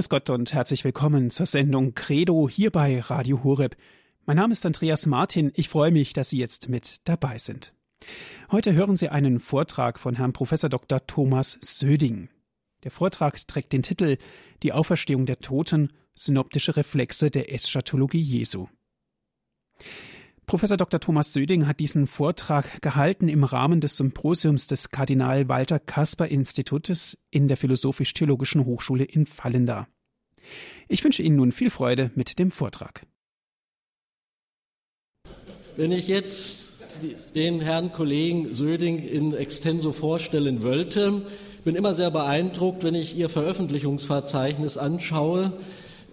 [0.00, 3.76] Grüß Gott und herzlich willkommen zur Sendung Credo hier bei Radio Horeb.
[4.24, 5.52] Mein Name ist Andreas Martin.
[5.56, 7.74] Ich freue mich, dass Sie jetzt mit dabei sind.
[8.50, 10.54] Heute hören Sie einen Vortrag von Herrn Prof.
[10.58, 11.06] Dr.
[11.06, 12.30] Thomas Söding.
[12.82, 14.16] Der Vortrag trägt den Titel
[14.62, 18.68] Die Auferstehung der Toten, synoptische Reflexe der Eschatologie Jesu.
[20.50, 20.98] Professor Dr.
[20.98, 27.16] Thomas Söding hat diesen Vortrag gehalten im Rahmen des Symposiums des Kardinal Walter Kasper Institutes
[27.30, 29.86] in der Philosophisch-Theologischen Hochschule in Fallenda.
[30.88, 33.06] Ich wünsche Ihnen nun viel Freude mit dem Vortrag.
[35.76, 36.96] Wenn ich jetzt
[37.36, 41.24] den Herrn Kollegen Söding in extenso vorstellen wollte,
[41.62, 45.52] bin immer sehr beeindruckt, wenn ich Ihr Veröffentlichungsverzeichnis anschaue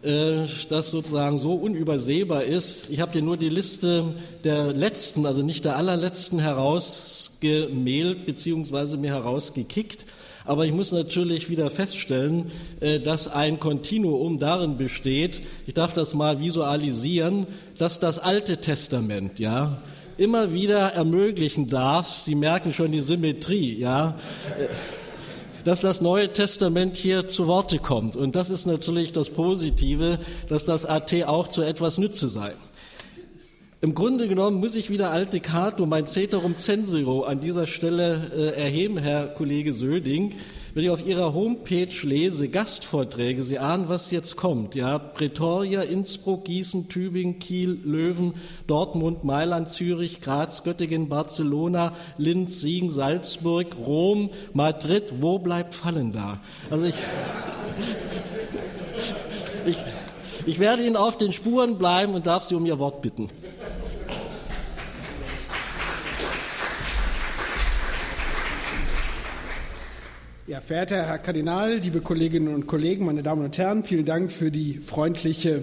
[0.07, 2.89] das sozusagen so unübersehbar ist.
[2.89, 8.97] Ich habe hier nur die Liste der letzten, also nicht der allerletzten herausgemailt bzw.
[8.97, 10.05] mir herausgekickt.
[10.45, 16.13] Aber ich muss natürlich wieder feststellen, äh, dass ein Kontinuum darin besteht, ich darf das
[16.13, 17.45] mal visualisieren,
[17.77, 19.81] dass das Alte Testament, ja,
[20.17, 24.15] immer wieder ermöglichen darf, Sie merken schon die Symmetrie, ja,
[24.57, 24.67] äh,
[25.67, 28.15] dass das Neue Testament hier zu Worte kommt.
[28.15, 32.53] Und das ist natürlich das Positive, dass das AT auch zu etwas Nütze sei.
[33.81, 38.61] Im Grunde genommen muss ich wieder alte Cato, mein Ceterum Censiro, an dieser Stelle äh,
[38.61, 40.35] erheben, Herr Kollege Söding.
[40.77, 44.75] Wenn ich auf Ihrer Homepage lese, Gastvorträge, Sie ahnen, was jetzt kommt.
[44.75, 48.35] Ja, Pretoria, Innsbruck, Gießen, Tübingen, Kiel, Löwen,
[48.67, 55.05] Dortmund, Mailand, Zürich, Graz, Göttingen, Barcelona, Linz, Siegen, Salzburg, Rom, Madrid.
[55.19, 56.41] Wo bleibt Fallen da?
[56.69, 56.95] Also ich,
[59.65, 59.77] ich,
[60.45, 63.29] ich werde Ihnen auf den Spuren bleiben und darf Sie um Ihr Wort bitten.
[70.47, 74.49] Ja, verehrter Herr Kardinal, liebe Kolleginnen und Kollegen, meine Damen und Herren, vielen Dank für
[74.49, 75.61] die freundliche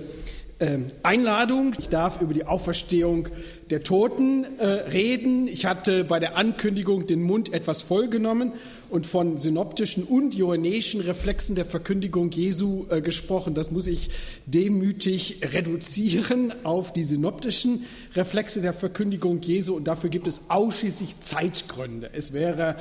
[0.59, 1.73] äh, Einladung.
[1.79, 3.29] Ich darf über die Auferstehung
[3.71, 5.49] der Toten äh, reden.
[5.49, 8.53] Ich hatte bei der Ankündigung den Mund etwas vollgenommen
[8.91, 13.55] und von synoptischen und johannäischen Reflexen der Verkündigung Jesu äh, gesprochen.
[13.55, 14.11] Das muss ich
[14.45, 22.11] demütig reduzieren auf die synoptischen Reflexe der Verkündigung Jesu und dafür gibt es ausschließlich Zeitgründe.
[22.13, 22.77] Es wäre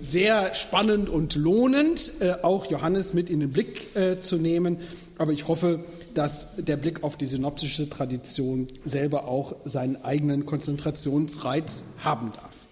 [0.00, 4.78] sehr spannend und lohnend, äh, auch Johannes mit in den Blick äh, zu nehmen.
[5.16, 5.80] Aber ich hoffe,
[6.14, 12.66] dass der Blick auf die synoptische Tradition selber auch seinen eigenen Konzentrationsreiz haben darf.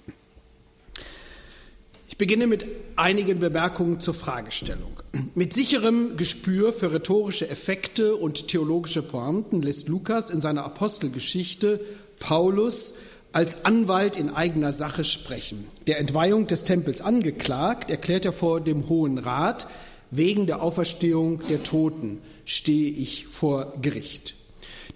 [2.08, 2.66] Ich beginne mit
[2.96, 4.92] einigen Bemerkungen zur Fragestellung.
[5.34, 11.80] Mit sicherem Gespür für rhetorische Effekte und theologische Pointen lässt Lukas in seiner Apostelgeschichte
[12.18, 12.98] Paulus
[13.32, 15.66] als Anwalt in eigener Sache sprechen.
[15.86, 19.66] Der Entweihung des Tempels angeklagt, erklärt er vor dem Hohen Rat,
[20.10, 24.34] wegen der Auferstehung der Toten stehe ich vor Gericht.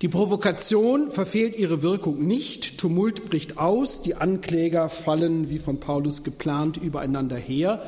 [0.02, 6.22] Die Provokation verfehlt ihre Wirkung nicht, Tumult bricht aus, die Ankläger fallen, wie von Paulus
[6.22, 7.82] geplant, übereinander her,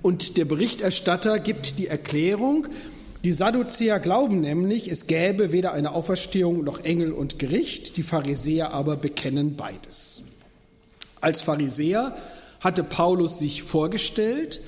[0.00, 2.66] und der Berichterstatter gibt die Erklärung,
[3.22, 8.72] die Sadduzäer glauben nämlich, es gäbe weder eine Auferstehung noch Engel und Gericht, die Pharisäer
[8.72, 10.24] aber bekennen beides.
[11.20, 12.16] Als Pharisäer
[12.60, 14.60] hatte Paulus sich vorgestellt,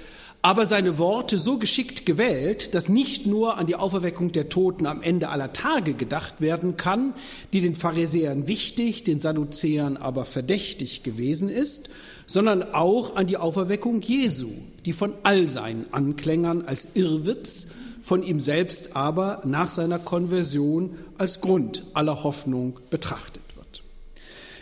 [0.45, 5.01] aber seine Worte so geschickt gewählt, dass nicht nur an die Auferweckung der Toten am
[5.01, 7.15] Ende aller Tage gedacht werden kann,
[7.53, 11.91] die den Pharisäern wichtig, den Sadduzäern aber verdächtig gewesen ist,
[12.27, 14.49] sondern auch an die Auferweckung Jesu,
[14.85, 17.69] die von all seinen Anklängern als Irrwitz
[18.03, 23.83] von ihm selbst aber nach seiner Konversion als Grund aller Hoffnung betrachtet wird.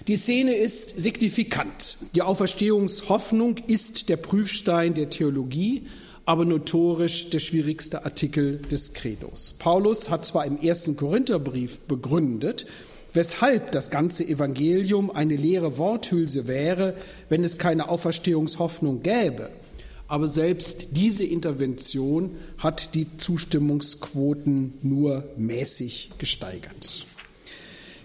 [0.06, 1.96] Die Szene ist signifikant.
[2.14, 5.86] Die Auferstehungshoffnung ist der Prüfstein der Theologie,
[6.26, 9.54] aber notorisch der schwierigste Artikel des Credos.
[9.54, 12.66] Paulus hat zwar im ersten Korintherbrief begründet,
[13.12, 16.94] weshalb das ganze Evangelium eine leere Worthülse wäre,
[17.28, 19.50] wenn es keine Auferstehungshoffnung gäbe.
[20.10, 27.06] Aber selbst diese Intervention hat die Zustimmungsquoten nur mäßig gesteigert.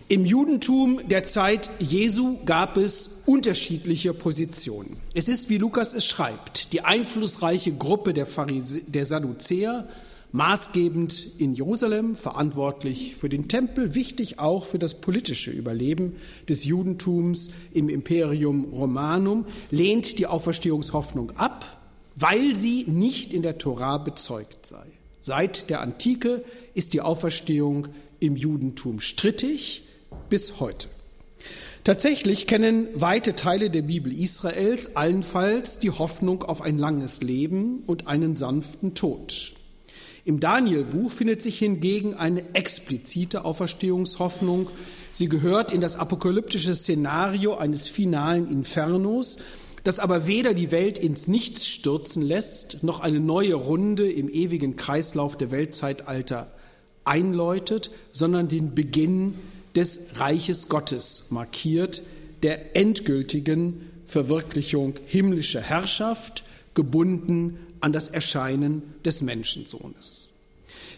[0.07, 4.97] Im Judentum der Zeit Jesu gab es unterschiedliche Positionen.
[5.15, 9.88] Es ist, wie Lukas es schreibt, die einflussreiche Gruppe der, Pharise der Sadduzäer,
[10.31, 17.50] maßgebend in Jerusalem, verantwortlich für den Tempel, wichtig auch für das politische Überleben des Judentums
[17.74, 21.75] im Imperium Romanum, lehnt die Auferstehungshoffnung ab
[22.15, 24.85] weil sie nicht in der Tora bezeugt sei.
[25.19, 27.88] Seit der Antike ist die Auferstehung
[28.19, 29.83] im Judentum strittig
[30.29, 30.88] bis heute.
[31.83, 38.07] Tatsächlich kennen weite Teile der Bibel Israels allenfalls die Hoffnung auf ein langes Leben und
[38.07, 39.53] einen sanften Tod.
[40.25, 44.71] Im Danielbuch findet sich hingegen eine explizite Auferstehungshoffnung.
[45.11, 49.38] Sie gehört in das apokalyptische Szenario eines finalen Infernos,
[49.85, 54.75] das aber weder die Welt ins Nichts stürzen lässt, noch eine neue Runde im ewigen
[54.75, 56.51] Kreislauf der Weltzeitalter
[57.03, 59.35] einläutet, sondern den Beginn
[59.75, 62.01] des Reiches Gottes markiert,
[62.41, 66.43] der endgültigen Verwirklichung himmlischer Herrschaft,
[66.73, 70.29] gebunden an das Erscheinen des Menschensohnes.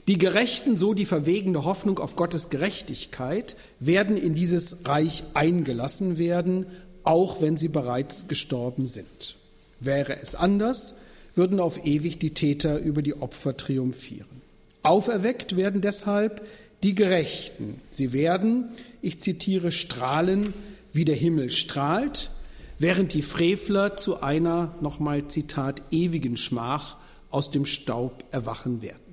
[0.08, 6.68] Die Gerechten, so die verwegene Hoffnung auf Gottes Gerechtigkeit, werden in dieses Reich eingelassen werden,
[7.08, 9.38] auch wenn sie bereits gestorben sind.
[9.80, 11.02] Wäre es anders,
[11.36, 14.42] würden auf ewig die Täter über die Opfer triumphieren.
[14.84, 16.46] Auferweckt werden deshalb
[16.84, 17.80] die Gerechten.
[17.92, 18.66] Sie werden,
[19.02, 20.54] ich zitiere, strahlen,
[20.92, 22.30] wie der Himmel strahlt,
[22.78, 26.98] während die Frevler zu einer, nochmal Zitat, ewigen Schmach
[27.30, 29.07] aus dem Staub erwachen werden.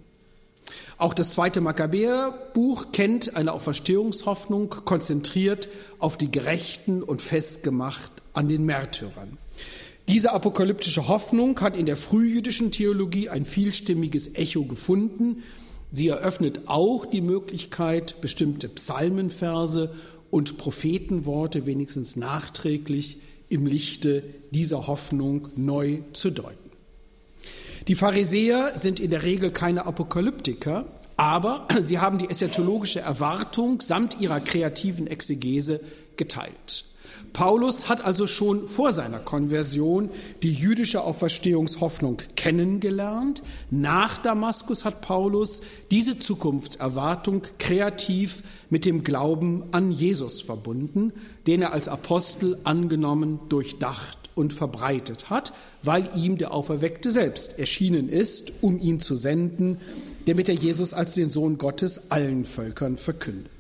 [0.97, 5.69] Auch das zweite Makkabäerbuch kennt eine Auferstehungshoffnung, konzentriert
[5.99, 9.39] auf die Gerechten und festgemacht an den Märtyrern.
[10.07, 15.43] Diese apokalyptische Hoffnung hat in der frühjüdischen Theologie ein vielstimmiges Echo gefunden.
[15.91, 19.95] Sie eröffnet auch die Möglichkeit, bestimmte Psalmenverse
[20.31, 23.19] und Prophetenworte wenigstens nachträglich
[23.49, 26.64] im Lichte dieser Hoffnung neu zu deuten.
[27.87, 30.87] Die Pharisäer sind in der Regel keine Apokalyptiker,
[31.19, 35.81] aber sie haben die eschatologische Erwartung samt ihrer kreativen Exegese
[36.17, 36.87] geteilt.
[37.35, 40.09] Paulus hat also schon vor seiner Konversion
[40.43, 43.43] die jüdische Auferstehungshoffnung kennengelernt.
[43.71, 51.13] Nach Damaskus hat Paulus diese Zukunftserwartung kreativ mit dem Glauben an Jesus verbunden,
[51.47, 55.53] den er als Apostel angenommen, durchdacht und verbreitet hat,
[55.83, 59.79] weil ihm der Auferweckte selbst erschienen ist, um ihn zu senden,
[60.27, 63.51] damit er Jesus als den Sohn Gottes allen Völkern verkündet.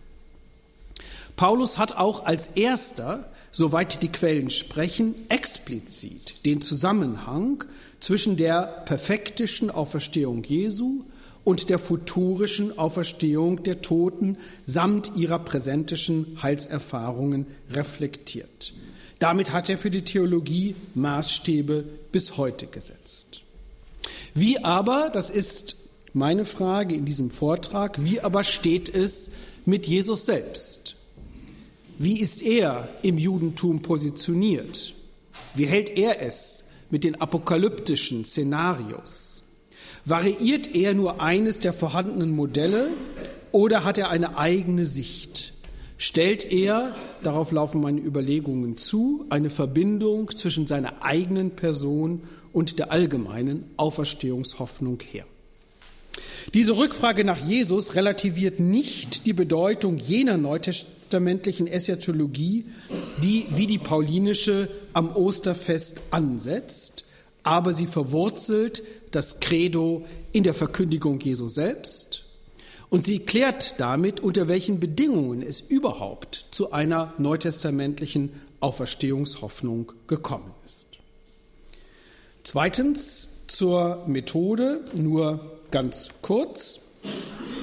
[1.37, 7.65] Paulus hat auch als erster, soweit die Quellen sprechen, explizit den Zusammenhang
[7.99, 11.05] zwischen der perfektischen Auferstehung Jesu
[11.43, 18.73] und der futurischen Auferstehung der Toten samt ihrer präsentischen Heilserfahrungen reflektiert.
[19.25, 21.83] Damit hat er für die Theologie Maßstäbe
[22.13, 23.41] bis heute gesetzt.
[24.35, 25.77] Wie aber, das ist
[26.13, 29.31] meine Frage in diesem Vortrag, wie aber steht es
[29.65, 30.97] mit Jesus selbst?
[31.99, 34.93] Wie ist er im Judentum positioniert?
[35.55, 39.45] Wie hält er es mit den apokalyptischen Szenarios?
[40.05, 42.89] Variiert er nur eines der vorhandenen Modelle
[43.53, 45.44] oder hat er eine eigene Sicht?
[45.97, 52.91] Stellt er, darauf laufen meine Überlegungen zu, eine Verbindung zwischen seiner eigenen Person und der
[52.91, 55.25] allgemeinen Auferstehungshoffnung her?
[56.53, 62.67] Diese Rückfrage nach Jesus relativiert nicht die Bedeutung jener neutestamentlichen Eschatologie,
[63.23, 67.05] die wie die paulinische am Osterfest ansetzt,
[67.45, 72.25] aber sie verwurzelt das Credo in der Verkündigung Jesu selbst
[72.95, 78.31] und sie klärt damit, unter welchen Bedingungen es überhaupt zu einer neutestamentlichen
[78.61, 80.87] Auferstehungshoffnung gekommen ist.
[82.45, 86.83] Zweitens zur Methode, nur ganz kurz.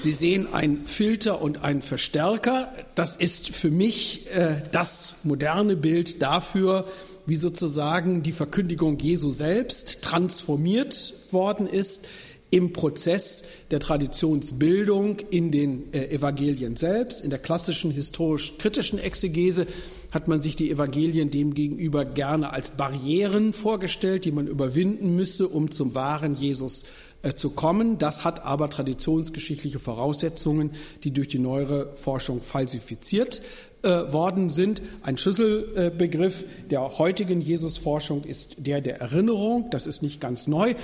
[0.02, 2.74] Sie sehen einen Filter und einen Verstärker.
[2.96, 6.90] Das ist für mich äh, das moderne Bild dafür,
[7.26, 12.10] wie sozusagen die Verkündigung Jesu selbst transformiert worden ist
[12.52, 17.24] im Prozess der Traditionsbildung in den äh, Evangelien selbst.
[17.24, 19.66] In der klassischen historisch-kritischen Exegese
[20.12, 25.72] hat man sich die Evangelien demgegenüber gerne als Barrieren vorgestellt, die man überwinden müsse, um
[25.72, 26.84] zum wahren Jesus
[27.22, 27.98] äh, zu kommen.
[27.98, 30.72] Das hat aber traditionsgeschichtliche Voraussetzungen,
[31.06, 33.42] die durch die neuere Forschung falsifiziert
[33.84, 34.82] äh, worden sind.
[35.02, 39.70] Ein Schlüsselbegriff der heutigen Jesusforschung ist der der Erinnerung.
[39.72, 40.76] Das ist nicht ganz neu,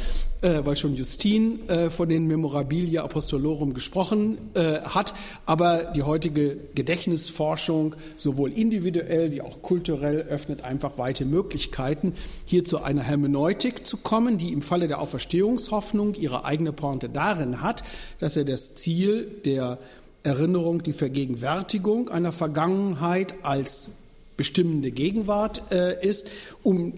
[0.41, 5.13] äh, weil schon Justin äh, von den Memorabilia Apostolorum gesprochen äh, hat.
[5.45, 12.13] Aber die heutige Gedächtnisforschung, sowohl individuell wie auch kulturell, öffnet einfach weite Möglichkeiten,
[12.45, 17.61] hier zu einer Hermeneutik zu kommen, die im Falle der Auferstehungshoffnung ihre eigene Pointe darin
[17.61, 17.83] hat,
[18.19, 19.77] dass er das Ziel der
[20.27, 23.91] Erinnerung die Vergegenwärtigung einer Vergangenheit als
[24.35, 26.29] bestimmende Gegenwart äh, ist,
[26.63, 26.93] um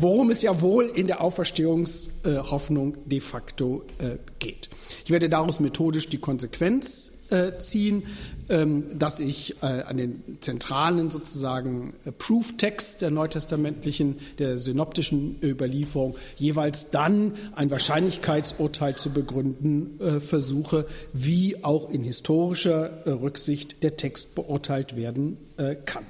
[0.00, 4.70] worum es ja wohl in der Auferstehungshoffnung äh, de facto äh, geht.
[5.04, 8.04] Ich werde daraus methodisch die Konsequenz äh, ziehen,
[8.48, 16.90] dass ich äh, an den zentralen sozusagen äh, Proof-Text der neutestamentlichen, der synoptischen Überlieferung jeweils
[16.90, 24.96] dann ein Wahrscheinlichkeitsurteil zu begründen äh, versuche, wie auch in historischer Rücksicht der Text beurteilt
[24.96, 25.36] werden
[25.84, 26.04] kann.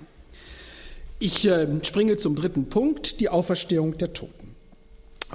[1.19, 1.49] Ich
[1.83, 4.49] springe zum dritten Punkt, die Auferstehung der Toten.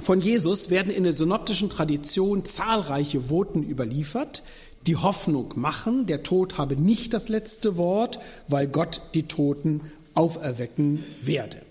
[0.00, 4.42] Von Jesus werden in der synoptischen Tradition zahlreiche Voten überliefert,
[4.86, 9.80] die Hoffnung machen, der Tod habe nicht das letzte Wort, weil Gott die Toten
[10.14, 11.62] auferwecken werde.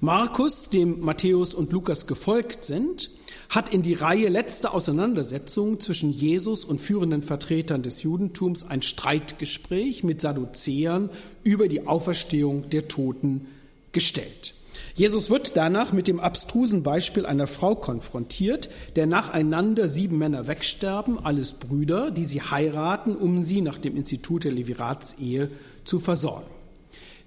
[0.00, 3.10] Markus, dem Matthäus und Lukas gefolgt sind,
[3.48, 10.04] hat in die Reihe letzte Auseinandersetzungen zwischen Jesus und führenden Vertretern des Judentums ein Streitgespräch
[10.04, 11.10] mit Sadduzäern
[11.42, 13.46] über die Auferstehung der Toten
[13.92, 14.54] gestellt.
[14.96, 21.18] Jesus wird danach mit dem abstrusen Beispiel einer Frau konfrontiert, der nacheinander sieben Männer wegsterben,
[21.24, 25.50] alles Brüder, die sie heiraten, um sie nach dem Institut der Leviratsehe
[25.84, 26.46] zu versorgen.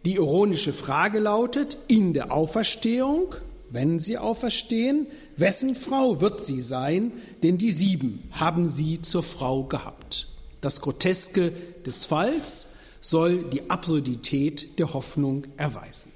[0.06, 3.36] Die ironische Frage lautet, in der Auferstehung,
[3.70, 7.12] wenn sie auferstehen, wessen Frau wird sie sein,
[7.44, 10.28] denn die sieben haben sie zur Frau gehabt.
[10.62, 11.52] Das Groteske
[11.86, 16.14] des Falls soll die Absurdität der Hoffnung erweisen.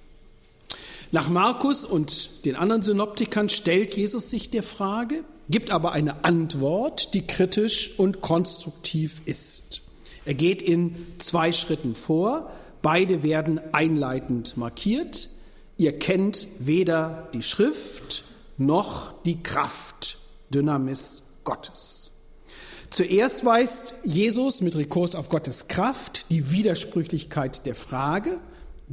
[1.13, 7.13] Nach Markus und den anderen Synoptikern stellt Jesus sich der Frage, gibt aber eine Antwort,
[7.13, 9.81] die kritisch und konstruktiv ist.
[10.23, 12.49] Er geht in zwei Schritten vor.
[12.81, 15.27] Beide werden einleitend markiert.
[15.75, 18.23] Ihr kennt weder die Schrift
[18.57, 20.17] noch die Kraft,
[20.53, 22.11] Dynamis Gottes.
[22.89, 28.39] Zuerst weist Jesus mit Rekurs auf Gottes Kraft die Widersprüchlichkeit der Frage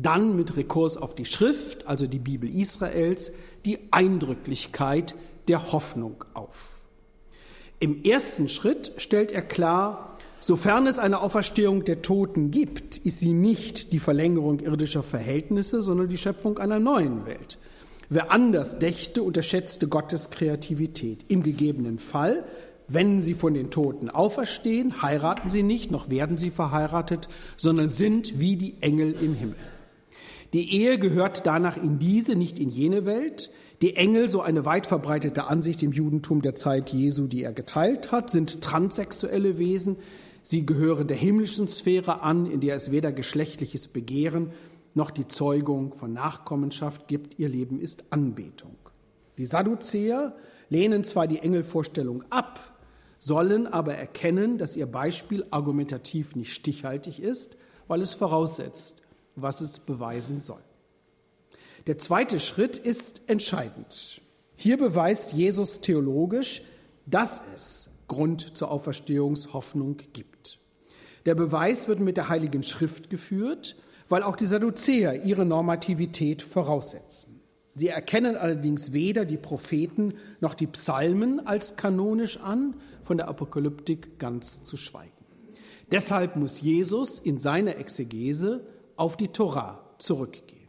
[0.03, 3.33] dann mit Rekurs auf die Schrift, also die Bibel Israels,
[3.65, 5.15] die Eindrücklichkeit
[5.49, 6.77] der Hoffnung auf.
[7.81, 13.33] Im ersten Schritt stellt er klar, sofern es eine Auferstehung der Toten gibt, ist sie
[13.33, 17.59] nicht die Verlängerung irdischer Verhältnisse, sondern die Schöpfung einer neuen Welt.
[18.09, 21.27] Wer anders dächte, unterschätzte Gottes Kreativität.
[21.29, 22.45] Im gegebenen Fall,
[22.89, 28.39] wenn sie von den Toten auferstehen, heiraten sie nicht, noch werden sie verheiratet, sondern sind
[28.39, 29.57] wie die Engel im Himmel.
[30.53, 33.51] Die Ehe gehört danach in diese, nicht in jene Welt.
[33.83, 38.11] Die Engel, so eine weit verbreitete Ansicht im Judentum der Zeit Jesu, die er geteilt
[38.11, 39.97] hat, sind transsexuelle Wesen.
[40.43, 44.53] Sie gehören der himmlischen Sphäre an, in der es weder geschlechtliches Begehren
[44.95, 47.39] noch die Zeugung von Nachkommenschaft gibt.
[47.39, 48.75] Ihr Leben ist Anbetung.
[49.37, 50.35] Die Sadduzäer
[50.71, 52.79] lehnen zwar die Engelvorstellung ab,
[53.19, 59.03] sollen aber erkennen, dass ihr Beispiel argumentativ nicht stichhaltig ist, weil es voraussetzt,
[59.43, 60.63] was es beweisen soll.
[61.87, 64.21] Der zweite Schritt ist entscheidend.
[64.57, 66.63] Hier beweist Jesus theologisch,
[67.07, 70.59] dass es Grund zur Auferstehungshoffnung gibt.
[71.27, 73.77] Der Beweis wird mit der Heiligen Schrift geführt,
[74.09, 77.41] weil auch die Sadduzäer ihre Normativität voraussetzen.
[77.75, 84.19] Sie erkennen allerdings weder die Propheten noch die Psalmen als kanonisch an, von der Apokalyptik
[84.19, 85.13] ganz zu schweigen.
[85.91, 88.67] Deshalb muss Jesus in seiner Exegese
[88.99, 90.69] auf die Torah zurückgehen.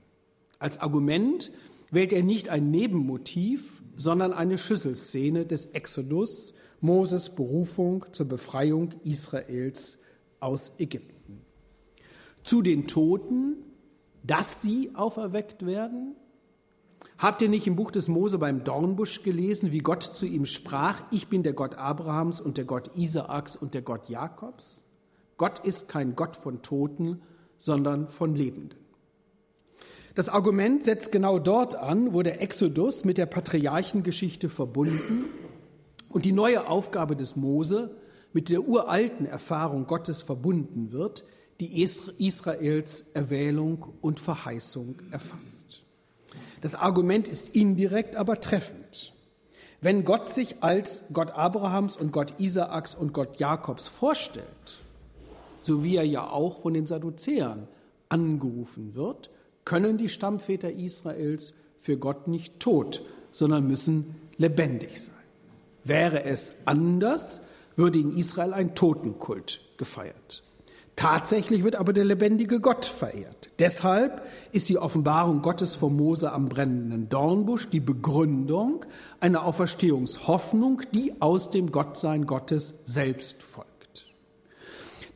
[0.60, 1.52] Als Argument
[1.92, 10.04] wählt er nicht ein Nebenmotiv, sondern eine Schlüsselszene des Exodus, Moses Berufung zur Befreiung Israels
[10.40, 11.42] aus Ägypten.
[12.44, 13.58] Zu den Toten,
[14.24, 16.16] dass sie auferweckt werden?
[17.18, 21.02] Habt ihr nicht im Buch des Mose beim Dornbusch gelesen, wie Gott zu ihm sprach,
[21.12, 24.86] ich bin der Gott Abrahams und der Gott Isaaks und der Gott Jakobs?
[25.38, 27.22] Gott ist kein Gott von Toten,
[27.60, 28.80] sondern von Lebenden.
[30.16, 35.26] Das Argument setzt genau dort an, wo der Exodus mit der Patriarchengeschichte verbunden
[36.10, 37.96] und die neue Aufgabe des Mose
[38.34, 41.24] mit der uralten Erfahrung Gottes verbunden wird,
[41.60, 45.84] die Israels Erwählung und Verheißung erfasst.
[46.62, 49.14] Das Argument ist indirekt, aber treffend.
[49.82, 54.80] Wenn Gott sich als Gott Abrahams und Gott Isaaks und Gott Jakobs vorstellt,
[55.60, 57.68] so wie er ja auch von den Sadduzäern
[58.10, 59.30] angerufen wird,
[59.66, 63.02] können die Stammväter Israels für Gott nicht tot,
[63.32, 65.16] sondern müssen lebendig sein.
[65.84, 70.44] Wäre es anders, würde in Israel ein Totenkult gefeiert.
[70.96, 73.52] Tatsächlich wird aber der lebendige Gott verehrt.
[73.60, 78.86] Deshalb ist die Offenbarung Gottes vor Mose am brennenden Dornbusch die Begründung
[79.22, 83.69] einer Auferstehungshoffnung, die aus dem Gottsein Gottes selbst folgt.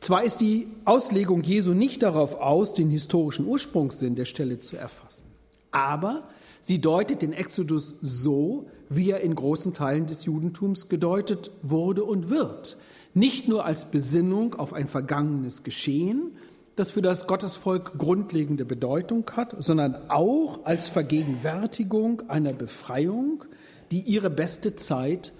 [0.04, 5.32] Zwar ist die Auslegung Jesu nicht darauf aus, den historischen Ursprungssinn der Stelle zu erfassen,
[5.70, 6.24] aber
[6.60, 12.28] Sie deutet den Exodus so, wie er in großen Teilen des Judentums gedeutet wurde und
[12.28, 12.76] wird.
[13.14, 16.36] Nicht nur als Besinnung auf ein vergangenes Geschehen,
[16.76, 23.46] das für das Gottesvolk grundlegende Bedeutung hat, sondern auch als Vergegenwärtigung einer Befreiung,
[23.90, 25.32] die ihre beste Zeit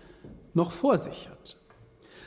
[0.54, 1.33] noch vor sich hat.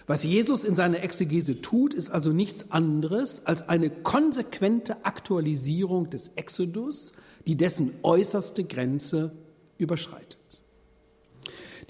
[0.07, 6.29] Was Jesus in seiner Exegese tut, ist also nichts anderes als eine konsequente Aktualisierung des
[6.37, 7.11] Exodus,
[7.45, 9.33] die dessen äußerste Grenze
[9.77, 10.37] überschreitet.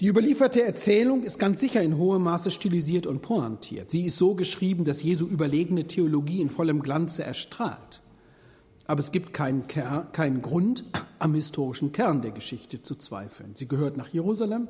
[0.00, 3.90] Die überlieferte Erzählung ist ganz sicher in hohem Maße stilisiert und pointiert.
[3.90, 8.00] Sie ist so geschrieben, dass Jesu überlegene Theologie in vollem Glanze erstrahlt.
[8.86, 10.84] Aber es gibt keinen, Ker keinen Grund,
[11.18, 13.54] am historischen Kern der Geschichte zu zweifeln.
[13.54, 14.68] Sie gehört nach Jerusalem.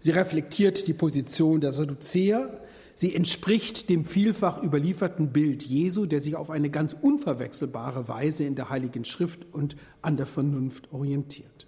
[0.00, 2.60] Sie reflektiert die Position der Sadduzäer.
[2.94, 8.54] Sie entspricht dem vielfach überlieferten Bild Jesu, der sich auf eine ganz unverwechselbare Weise in
[8.54, 11.66] der Heiligen Schrift und an der Vernunft orientiert.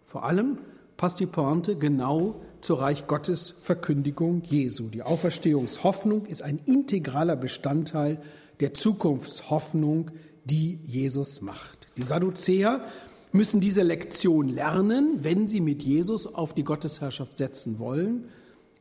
[0.00, 0.58] Vor allem
[0.96, 4.88] passt die Pointe genau zur Reich Gottes Verkündigung Jesu.
[4.88, 8.20] Die Auferstehungshoffnung ist ein integraler Bestandteil
[8.60, 10.10] der Zukunftshoffnung,
[10.44, 11.88] die Jesus macht.
[11.96, 12.84] Die Sadduzäer
[13.32, 18.28] müssen diese Lektion lernen, wenn sie mit Jesus auf die Gottesherrschaft setzen wollen.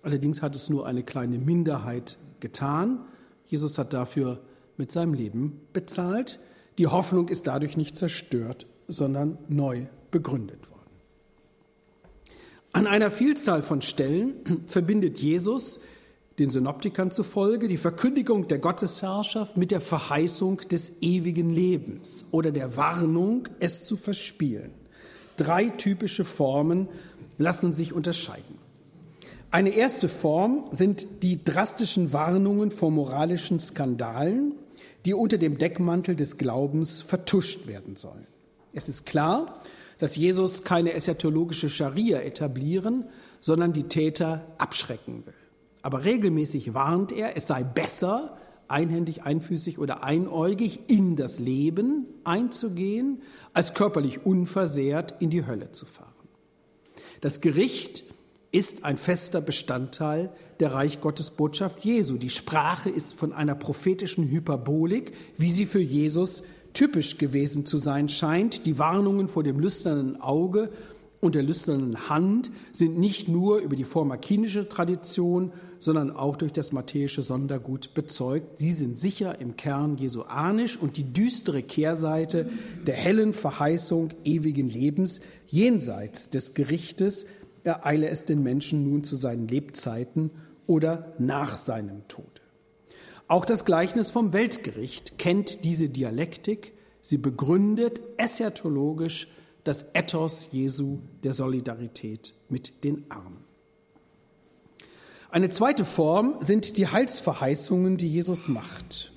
[0.01, 3.00] Allerdings hat es nur eine kleine Minderheit getan.
[3.46, 4.39] Jesus hat dafür
[4.77, 6.39] mit seinem Leben bezahlt.
[6.77, 10.79] Die Hoffnung ist dadurch nicht zerstört, sondern neu begründet worden.
[12.72, 15.82] An einer Vielzahl von Stellen verbindet Jesus,
[16.38, 22.77] den Synoptikern zufolge, die Verkündigung der Gottesherrschaft mit der Verheißung des ewigen Lebens oder der
[22.77, 24.72] Warnung, es zu verspielen.
[25.36, 26.88] Drei typische Formen
[27.38, 28.59] lassen sich unterscheiden.
[29.51, 34.53] Eine erste Form sind die drastischen Warnungen vor moralischen Skandalen,
[35.06, 38.27] die unter dem Deckmantel des Glaubens vertuscht werden sollen.
[38.74, 39.60] Es ist klar,
[39.98, 43.06] dass Jesus keine eschatologische Scharia etablieren,
[43.41, 45.34] sondern die Täter abschrecken will.
[45.82, 48.38] Aber regelmäßig warnt er, es sei besser,
[48.68, 55.88] einhändig, einfüßig oder einäugig in das Leben einzugehen, als körperlich unversehrt in die Hölle zu
[55.88, 56.13] fahren.
[57.22, 58.03] Das Gericht
[58.51, 62.18] ist ein fester Bestandteil der Reich Gottes Botschaft Jesu.
[62.18, 68.10] Die Sprache ist von einer prophetischen Hyperbolik, wie sie für Jesus typisch gewesen zu sein
[68.10, 68.65] scheint.
[68.65, 70.69] Die Warnungen vor dem lüsternen Auge
[71.21, 76.71] und der lüsternen Hand sind nicht nur über die vormarkinische Tradition, sondern auch durch das
[76.71, 78.60] matthäische Sondergut bezeugt.
[78.60, 82.50] Sie sind sicher im Kern jesuanisch und die düstere Kehrseite
[82.88, 87.26] der hellen Verheißung ewigen Lebens jenseits des Gerichtes
[87.63, 90.32] ereile es den Menschen nun zu seinen Lebzeiten
[90.67, 92.41] oder nach seinem Tod.
[93.28, 96.74] Auch das Gleichnis vom Weltgericht kennt diese Dialektik.
[97.02, 99.28] Sie begründet eschatologisch
[99.63, 103.43] das Ethos Jesu der Solidarität mit den Armen.
[105.32, 109.12] Eine zweite Form sind die Heilsverheißungen, die Jesus macht.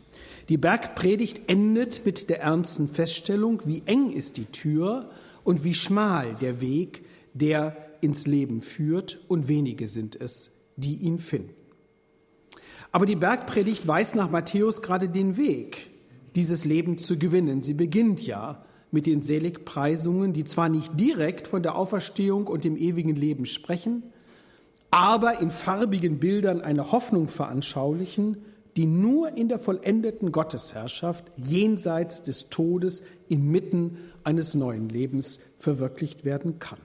[0.50, 5.09] Die Bergpredigt endet mit der ernsten Feststellung, wie eng ist die Tür
[5.44, 11.18] und wie schmal der Weg, der ins Leben führt, und wenige sind es, die ihn
[11.18, 11.54] finden.
[12.90, 15.90] Aber die Bergpredigt weiß nach Matthäus gerade den Weg,
[16.34, 17.62] dieses Leben zu gewinnen.
[17.62, 22.76] Sie beginnt ja mit den Seligpreisungen, die zwar nicht direkt von der Auferstehung und dem
[22.76, 24.02] ewigen Leben sprechen,
[24.90, 28.44] aber in farbigen Bildern eine Hoffnung veranschaulichen,
[28.76, 36.58] die nur in der vollendeten Gottesherrschaft jenseits des Todes inmitten eines neuen Lebens verwirklicht werden
[36.58, 36.78] kann.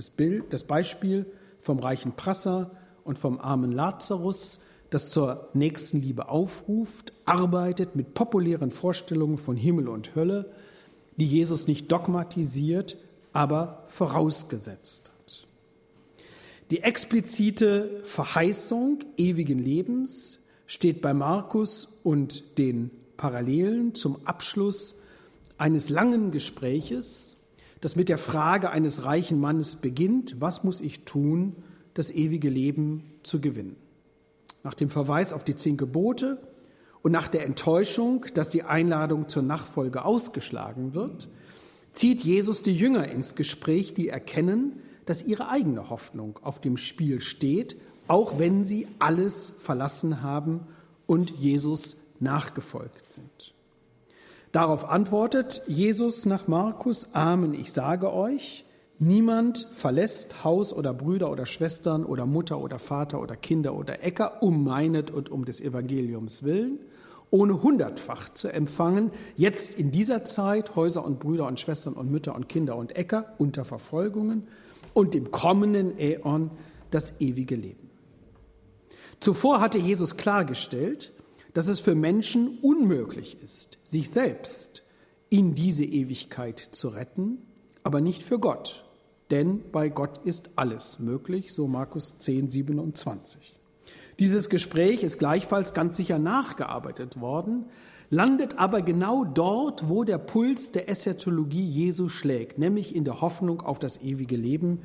[0.00, 1.26] Das, Bild, das Beispiel
[1.58, 2.70] vom reichen Prasser
[3.04, 10.14] und vom armen Lazarus das zur Nächstenliebe aufruft, arbeitet mit populären Vorstellungen von Himmel und
[10.14, 10.50] Hölle,
[11.16, 12.96] die Jesus nicht dogmatisiert,
[13.34, 15.46] aber vorausgesetzt hat.
[16.70, 25.02] Die explizite Verheißung ewigen Lebens steht bei Markus und den Parallelen zum Abschluss
[25.58, 27.36] eines langen Gespräches,
[27.80, 31.56] das mit der Frage eines reichen Mannes beginnt, was muss ich tun,
[31.94, 33.76] das ewige Leben zu gewinnen
[34.62, 36.38] nach dem Verweis auf die zehn Gebote
[37.02, 41.28] und nach der Enttäuschung, dass die Einladung zur Nachfolge ausgeschlagen wird,
[41.92, 47.20] zieht Jesus die Jünger ins Gespräch, die erkennen, dass ihre eigene Hoffnung auf dem Spiel
[47.20, 50.66] steht, auch wenn sie alles verlassen haben
[51.06, 53.54] und Jesus nachgefolgt sind.
[54.52, 58.64] Darauf antwortet Jesus nach Markus, Amen, ich sage euch,
[59.02, 64.42] Niemand verlässt Haus oder Brüder oder Schwestern oder Mutter oder Vater oder Kinder oder Äcker
[64.42, 66.80] um meinet und um des Evangeliums willen
[67.30, 72.34] ohne hundertfach zu empfangen, jetzt in dieser Zeit Häuser und Brüder und Schwestern und Mütter
[72.34, 74.48] und Kinder und Äcker unter Verfolgungen
[74.94, 76.50] und im kommenden Äon
[76.90, 77.90] das ewige Leben.
[79.20, 81.12] Zuvor hatte Jesus klargestellt,
[81.54, 84.82] dass es für Menschen unmöglich ist, sich selbst
[85.28, 87.38] in diese Ewigkeit zu retten,
[87.82, 88.84] aber nicht für Gott.
[89.30, 93.56] Denn bei Gott ist alles möglich, so Markus 10, 27.
[94.18, 97.66] Dieses Gespräch ist gleichfalls ganz sicher nachgearbeitet worden,
[98.10, 103.62] landet aber genau dort, wo der Puls der Eschatologie Jesu schlägt, nämlich in der Hoffnung
[103.62, 104.82] auf das ewige Leben,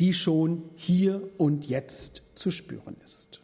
[0.00, 3.41] die schon hier und jetzt zu spüren ist.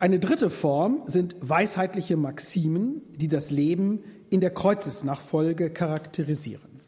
[0.00, 6.78] Eine dritte Form sind weisheitliche Maximen, die das Leben in der Kreuzesnachfolge charakterisieren.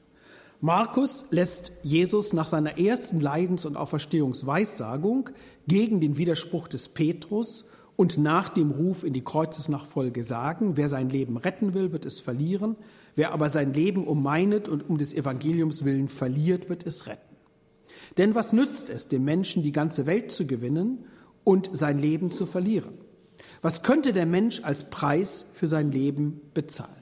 [0.60, 5.30] Markus lässt Jesus nach seiner ersten Leidens- und Auferstehungsweissagung
[5.66, 11.08] gegen den Widerspruch des Petrus und nach dem Ruf in die Kreuzesnachfolge sagen, wer sein
[11.08, 12.76] Leben retten will, wird es verlieren,
[13.16, 17.34] wer aber sein Leben um meinet und um des Evangeliums willen verliert, wird es retten.
[18.18, 21.06] Denn was nützt es dem Menschen, die ganze Welt zu gewinnen
[21.42, 22.99] und sein Leben zu verlieren?
[23.62, 26.94] Was könnte der Mensch als Preis für sein Leben bezahlen?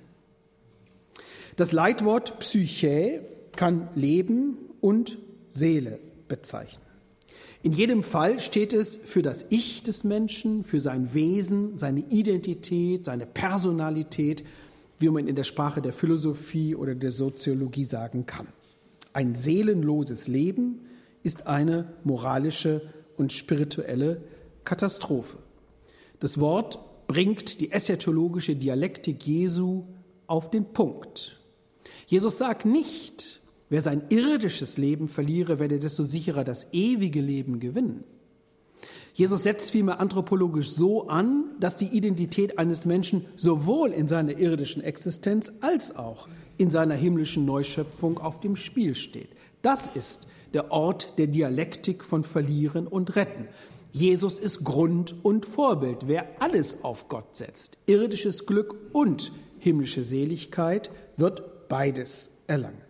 [1.57, 3.25] Das Leitwort Psyche
[3.57, 5.19] kann Leben und
[5.51, 6.83] Seele bezeichnen.
[7.63, 13.05] In jedem Fall steht es für das Ich des Menschen, für sein Wesen, seine Identität,
[13.05, 14.45] seine Personalität,
[15.01, 18.47] wie man in der Sprache der Philosophie oder der Soziologie sagen kann.
[19.13, 20.83] Ein seelenloses Leben
[21.25, 22.83] ist eine moralische
[23.17, 24.23] und spirituelle
[24.65, 25.39] Katastrophe.
[26.21, 29.85] Das Wort bringt die eschatologische Dialektik Jesu
[30.27, 31.41] auf den Punkt.
[32.07, 38.05] Jesus sagt nicht, wer sein irdisches Leben verliere, werde desto sicherer das ewige Leben gewinnen.
[39.15, 44.83] Jesus setzt vielmehr anthropologisch so an, dass die Identität eines Menschen sowohl in seiner irdischen
[44.83, 49.31] Existenz als auch in seiner himmlischen Neuschöpfung auf dem Spiel steht.
[49.63, 53.49] Das ist der Ort der Dialektik von Verlieren und Retten.
[53.91, 56.07] Jesus ist Grund und Vorbild.
[56.07, 62.83] Wer alles auf Gott setzt, irdisches Glück und himmlische Seligkeit, wird beides erlangen.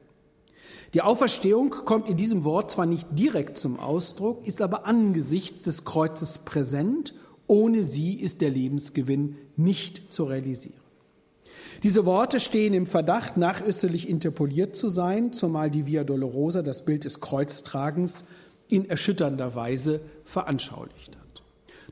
[0.95, 5.85] Die Auferstehung kommt in diesem Wort zwar nicht direkt zum Ausdruck, ist aber angesichts des
[5.85, 7.15] Kreuzes präsent.
[7.47, 10.81] Ohne sie ist der Lebensgewinn nicht zu realisieren.
[11.83, 17.05] Diese Worte stehen im Verdacht, nachösterlich interpoliert zu sein, zumal die Via Dolorosa das Bild
[17.05, 18.25] des Kreuztragens
[18.69, 21.43] in erschütternder Weise veranschaulicht hat.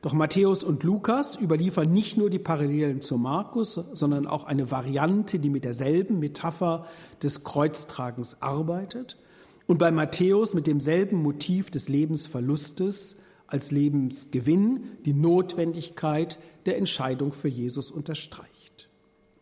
[0.03, 5.39] Doch Matthäus und Lukas überliefern nicht nur die Parallelen zu Markus, sondern auch eine Variante,
[5.39, 6.85] die mit derselben Metapher
[7.23, 9.17] des Kreuztragens arbeitet
[9.65, 17.47] und bei Matthäus mit demselben Motiv des Lebensverlustes als Lebensgewinn die Notwendigkeit der Entscheidung für
[17.47, 18.87] Jesus unterstreicht.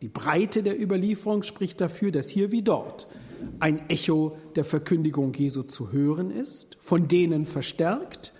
[0.01, 3.07] Die Breite der Überlieferung spricht dafür, dass hier wie dort
[3.59, 8.33] ein Echo der Verkündigung Jesu zu hören ist, von denen verstärkt,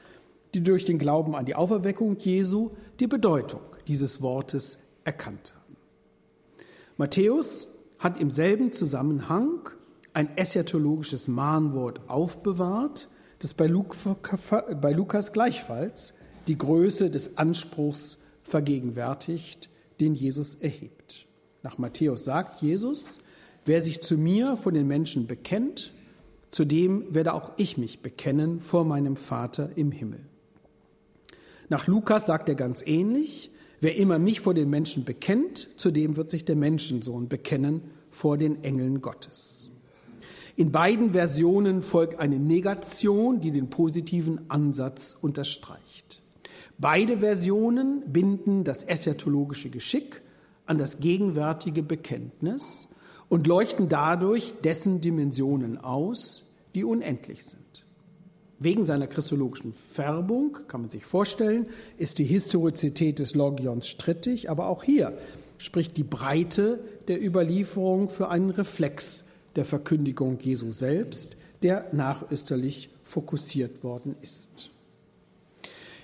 [0.56, 5.76] die durch den Glauben an die Auferweckung Jesu die Bedeutung dieses Wortes erkannt haben.
[6.98, 9.70] Matthäus hat im selben Zusammenhang
[10.14, 16.14] ein eschatologisches Mahnwort aufbewahrt, das bei Lukas gleichfalls
[16.48, 21.26] die Größe des Anspruchs vergegenwärtigt, den Jesus erhebt.
[21.64, 23.20] Nach Matthäus sagt Jesus,
[23.66, 25.92] wer sich zu mir von den Menschen bekennt,
[26.50, 30.20] zu dem werde auch ich mich bekennen vor meinem Vater im Himmel.
[31.70, 33.52] Nach Lukas sagt er ganz ähnlich,
[33.82, 38.38] wer immer mich vor den Menschen bekennt, zu dem wird sich der Menschensohn bekennen vor
[38.38, 39.70] den Engeln Gottes.
[40.56, 46.22] In beiden Versionen folgt eine Negation, die den positiven Ansatz unterstreicht.
[46.78, 50.22] Beide Versionen binden das eschatologische Geschick
[50.66, 52.90] an das gegenwärtige Bekenntnis
[53.28, 57.65] und leuchten dadurch dessen Dimensionen aus, die unendlich sind.
[58.66, 61.68] Wegen seiner christologischen Färbung, kann man sich vorstellen,
[62.00, 65.16] ist die Historizität des Logions strittig, aber auch hier
[65.60, 73.84] spricht die Breite der Überlieferung für einen Reflex der Verkündigung Jesu selbst, der nachösterlich fokussiert
[73.84, 74.72] worden ist.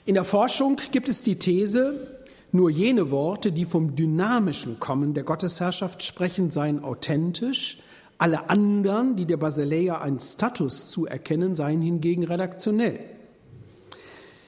[0.05, 2.21] In der Forschung gibt es die These,
[2.51, 7.79] nur jene Worte, die vom dynamischen Kommen der Gottesherrschaft sprechen, seien authentisch,
[8.21, 12.99] alle anderen, die der Basileia einen Status zuerkennen, seien hingegen redaktionell.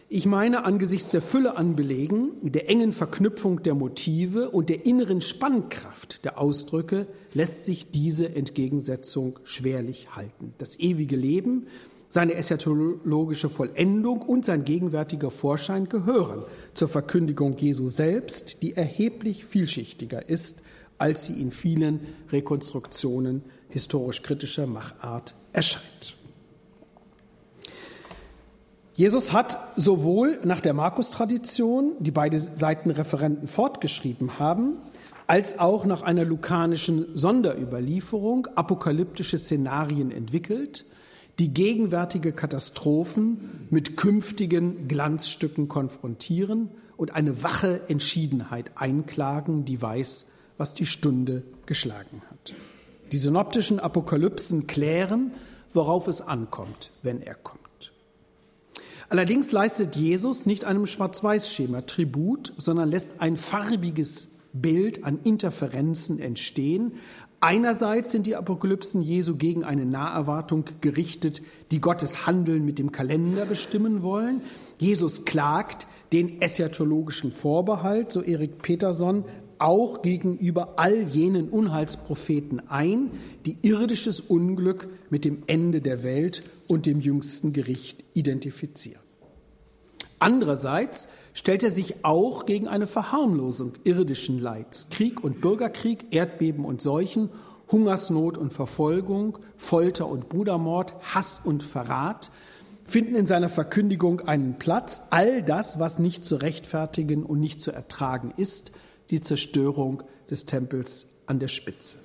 [0.10, 5.22] Ich meine, angesichts der Fülle an Belegen, der engen Verknüpfung der Motive und der inneren
[5.22, 10.54] Spannkraft der Ausdrücke lässt sich diese Entgegensetzung schwerlich halten.
[10.60, 11.66] Das ewige Leben
[12.10, 16.44] seine eschatologische Vollendung und sein gegenwärtiger Vorschein gehören
[16.76, 20.60] zur Verkündigung Jesu selbst, die erheblich vielschichtiger ist,
[21.00, 23.42] als sie in vielen Rekonstruktionen
[23.74, 26.16] historisch kritischer Machart erscheint.
[28.94, 34.78] Jesus hat sowohl nach der Markus-Tradition, die beide Seitenreferenten fortgeschrieben haben,
[35.26, 40.86] als auch nach einer lukanischen Sonderüberlieferung apokalyptische Szenarien entwickelt,
[41.40, 50.76] die gegenwärtige Katastrophen mit künftigen Glanzstücken konfrontieren und eine wache Entschiedenheit einklagen, die weiß, was
[50.76, 52.54] die Stunde geschlagen hat.
[53.14, 55.34] Die synoptischen Apokalypsen klären,
[55.72, 57.94] worauf es ankommt, wenn er kommt.
[59.08, 66.94] Allerdings leistet Jesus nicht einem Schwarz-Weiß-Schema Tribut, sondern lässt ein farbiges Bild an Interferenzen entstehen,
[67.46, 73.44] Einerseits sind die Apokalypsen Jesu gegen eine Naherwartung gerichtet, die Gottes Handeln mit dem Kalender
[73.44, 74.44] bestimmen wollen.
[74.78, 79.26] Jesus klagt den eschatologischen Vorbehalt, so Erik Peterson,
[79.64, 83.12] auch gegenüber all jenen Unheilspropheten ein,
[83.46, 89.02] die irdisches Unglück mit dem Ende der Welt und dem jüngsten Gericht identifizieren.
[90.20, 96.82] Andererseits stellt er sich auch gegen eine Verharmlosung irdischen Leids, Krieg und Bürgerkrieg, Erdbeben und
[96.82, 97.30] Seuchen,
[97.72, 102.32] Hungersnot und Verfolgung, Folter und Brudermord, Hass und Verrat
[102.86, 105.04] finden in seiner Verkündigung einen Platz.
[105.10, 108.74] All das, was nicht zu rechtfertigen und nicht zu ertragen ist,
[109.10, 111.98] die Zerstörung des Tempels an der Spitze.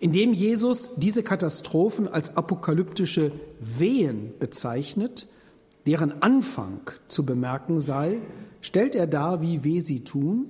[0.00, 5.26] Indem Jesus diese Katastrophen als apokalyptische Wehen bezeichnet,
[5.86, 8.18] deren Anfang zu bemerken sei,
[8.60, 10.46] stellt er dar, wie weh sie tun,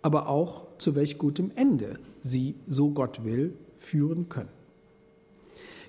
[0.00, 4.48] aber auch zu welch gutem Ende sie, so Gott will, führen können.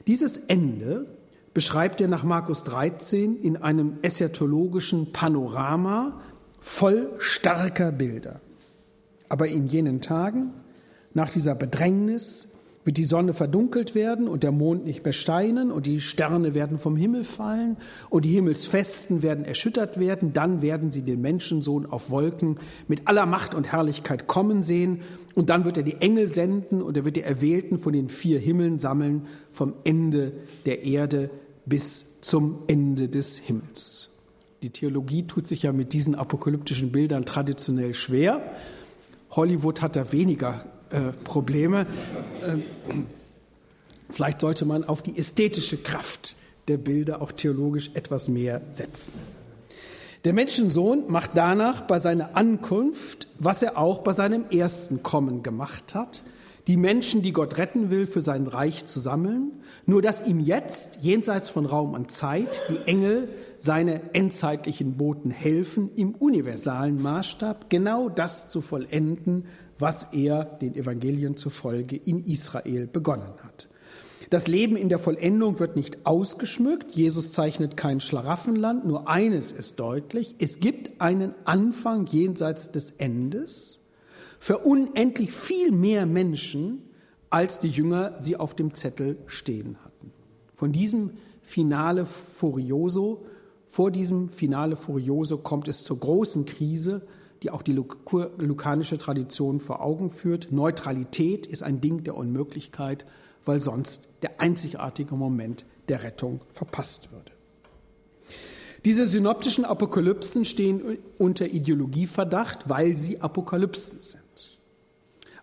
[0.08, 1.08] Dieses Ende
[1.54, 6.22] beschreibt er nach Markus 13 in einem eschatologischen Panorama
[6.60, 8.42] voll starker Bilder.
[9.34, 10.52] Aber in jenen Tagen,
[11.16, 15.88] nach dieser Bedrängnis, wird die Sonne verdunkelt werden und der Mond nicht mehr steinen und
[15.88, 17.78] die Sterne werden vom Himmel fallen
[18.12, 20.34] und die Himmelsfesten werden erschüttert werden.
[20.34, 25.02] Dann werden sie den Menschensohn auf Wolken mit aller Macht und Herrlichkeit kommen sehen
[25.34, 28.40] und dann wird er die Engel senden und er wird die Erwählten von den vier
[28.40, 30.34] Himmeln sammeln vom Ende
[30.68, 31.32] der Erde
[31.66, 34.10] bis zum Ende des Himmels.
[34.62, 38.44] Die Theologie tut sich ja mit diesen apokalyptischen Bildern traditionell schwer.
[39.36, 41.82] Hollywood hat da weniger äh, Probleme.
[42.42, 42.96] Äh,
[44.10, 46.36] vielleicht sollte man auf die ästhetische Kraft
[46.68, 49.14] der Bilder auch theologisch etwas mehr setzen.
[50.24, 55.96] Der Menschensohn macht danach bei seiner Ankunft, was er auch bei seinem ersten Kommen gemacht
[55.96, 56.24] hat,
[56.68, 59.52] die Menschen, die Gott retten will, für sein Reich zu sammeln,
[59.86, 65.90] nur dass ihm jetzt, jenseits von Raum und Zeit, die Engel, seine endzeitlichen Boten helfen,
[65.96, 69.46] im universalen Maßstab genau das zu vollenden,
[69.78, 73.68] was er den Evangelien zufolge in Israel begonnen hat.
[74.30, 76.96] Das Leben in der Vollendung wird nicht ausgeschmückt.
[76.96, 78.86] Jesus zeichnet kein Schlaraffenland.
[78.86, 80.36] Nur eines ist deutlich.
[80.40, 83.83] Es gibt einen Anfang jenseits des Endes
[84.44, 86.82] für unendlich viel mehr Menschen,
[87.30, 90.12] als die Jünger sie auf dem Zettel stehen hatten.
[90.54, 93.26] Von diesem Finale Furioso,
[93.66, 97.04] vor diesem Finale Furioso kommt es zur großen Krise,
[97.42, 100.52] die auch die lukanische Tradition vor Augen führt.
[100.52, 103.06] Neutralität ist ein Ding der Unmöglichkeit,
[103.46, 107.32] weil sonst der einzigartige Moment der Rettung verpasst würde.
[108.84, 114.23] Diese synoptischen Apokalypsen stehen unter Ideologieverdacht, weil sie Apokalypsen sind.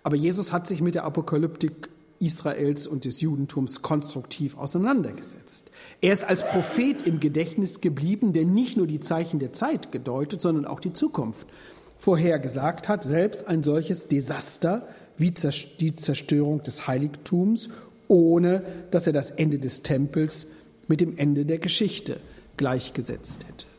[0.03, 1.89] Aber Jesus hat sich mit der Apokalyptik
[2.21, 5.71] Israels und des Judentums konstruktiv auseinandergesetzt.
[6.03, 10.43] Er ist als Prophet im Gedächtnis geblieben, der nicht nur die Zeichen der Zeit gedeutet,
[10.43, 11.49] sondern auch die Zukunft
[11.97, 14.87] vorhergesagt hat, selbst ein solches Desaster
[15.17, 15.33] wie
[15.81, 17.71] die Zerstörung des Heiligtums,
[18.09, 20.49] ohne dass er das Ende des Tempels
[20.89, 22.21] mit dem Ende der Geschichte
[22.57, 23.70] gleichgesetzt hätte.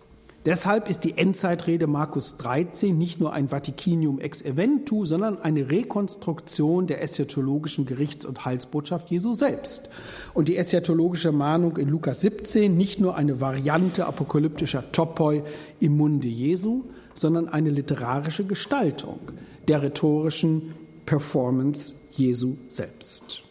[0.44, 6.88] Deshalb ist die Endzeitrede Markus 13 nicht nur ein Vaticinium ex eventu, sondern eine Rekonstruktion
[6.88, 9.90] der eschatologischen Gerichts- und Heilsbotschaft Jesu selbst.
[10.34, 15.44] Und die eschatologische Mahnung in Lukas 17 nicht nur eine Variante apokalyptischer Topoi
[15.80, 19.20] im Munde Jesu, sondern eine literarische Gestaltung
[19.68, 20.74] der rhetorischen
[21.06, 23.44] Performance Jesu selbst.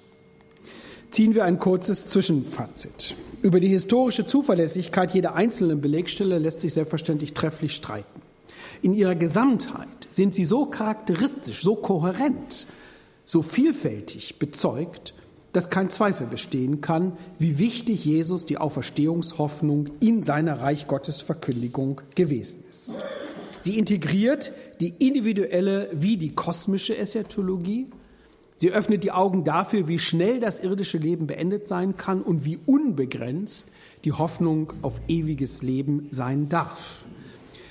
[1.13, 3.15] Ziehen wir ein kurzes Zwischenfazit.
[3.43, 8.21] Über die historische Zuverlässigkeit jeder einzelnen Belegstelle lässt sich selbstverständlich trefflich streiten.
[8.83, 12.67] In ihrer Gesamtheit sind sie so charakteristisch, so kohärent,
[13.25, 15.15] so vielfältig bezeugt,
[15.53, 22.03] dass kein Zweifel bestehen kann, wie wichtig Jesus die Auferstehungshoffnung in seiner Reich Gottes Verkündigung
[22.15, 22.93] gewesen ist.
[23.59, 27.87] Sie integriert die individuelle wie die kosmische Eschatologie.
[28.61, 32.59] Sie öffnet die Augen dafür, wie schnell das irdische Leben beendet sein kann und wie
[32.67, 33.73] unbegrenzt
[34.05, 37.07] die Hoffnung auf ewiges Leben sein darf.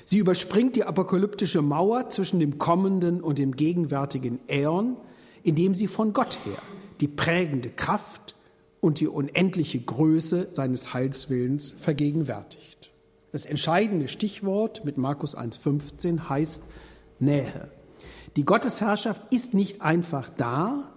[0.03, 4.97] Sie überspringt die apokalyptische Mauer zwischen dem kommenden und dem gegenwärtigen Äon,
[5.43, 6.57] indem sie von Gott her
[7.01, 8.33] die prägende Kraft
[8.81, 12.89] und die unendliche Größe seines Heilswillens vergegenwärtigt.
[13.31, 16.71] Das entscheidende Stichwort mit Markus 1.15 heißt
[17.19, 17.69] Nähe.
[18.35, 20.91] Die Gottesherrschaft ist nicht einfach da,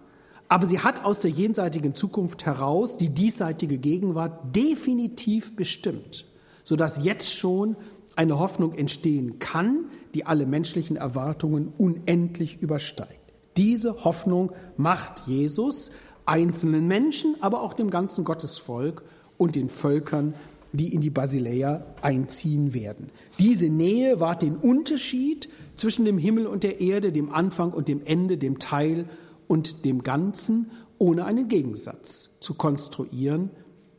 [0.49, 6.27] aber sie hat aus der jenseitigen Zukunft heraus die diesseitige Gegenwart definitiv bestimmt,
[6.63, 7.77] sodass jetzt schon
[8.17, 13.19] eine Hoffnung entstehen kann, die alle menschlichen Erwartungen unendlich übersteigt.
[13.57, 15.93] Diese Hoffnung macht Jesus
[16.27, 19.03] einzelnen Menschen, aber auch dem ganzen Gottesvolk
[19.39, 20.35] und den Völkern,
[20.73, 23.11] die in die Basileia einziehen werden.
[23.39, 28.03] Diese Nähe war den Unterschied zwischen dem Himmel und der Erde, dem Anfang und dem
[28.05, 29.09] Ende, dem Teil
[29.49, 33.51] und dem Ganzen, ohne einen Gegensatz zu konstruieren,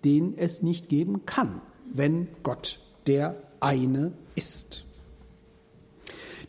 [0.05, 4.85] den es nicht geben kann, wenn Gott der eine ist.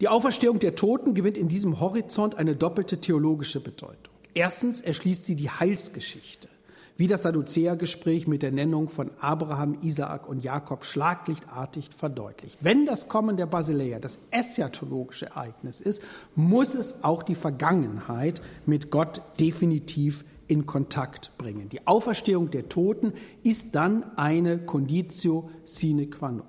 [0.00, 4.14] Die Auferstehung der Toten gewinnt in diesem Horizont eine doppelte theologische Bedeutung.
[4.34, 6.48] Erstens erschließt sie die Heilsgeschichte,
[6.96, 12.58] wie das Sadduzäergespräch mit der Nennung von Abraham, Isaak und Jakob schlaglichtartig verdeutlicht.
[12.60, 16.02] Wenn das Kommen der Basileia das eschatologische Ereignis ist,
[16.36, 21.68] muss es auch die Vergangenheit mit Gott definitiv in Kontakt bringen.
[21.68, 26.46] Die Auferstehung der Toten ist dann eine Conditio sine qua non.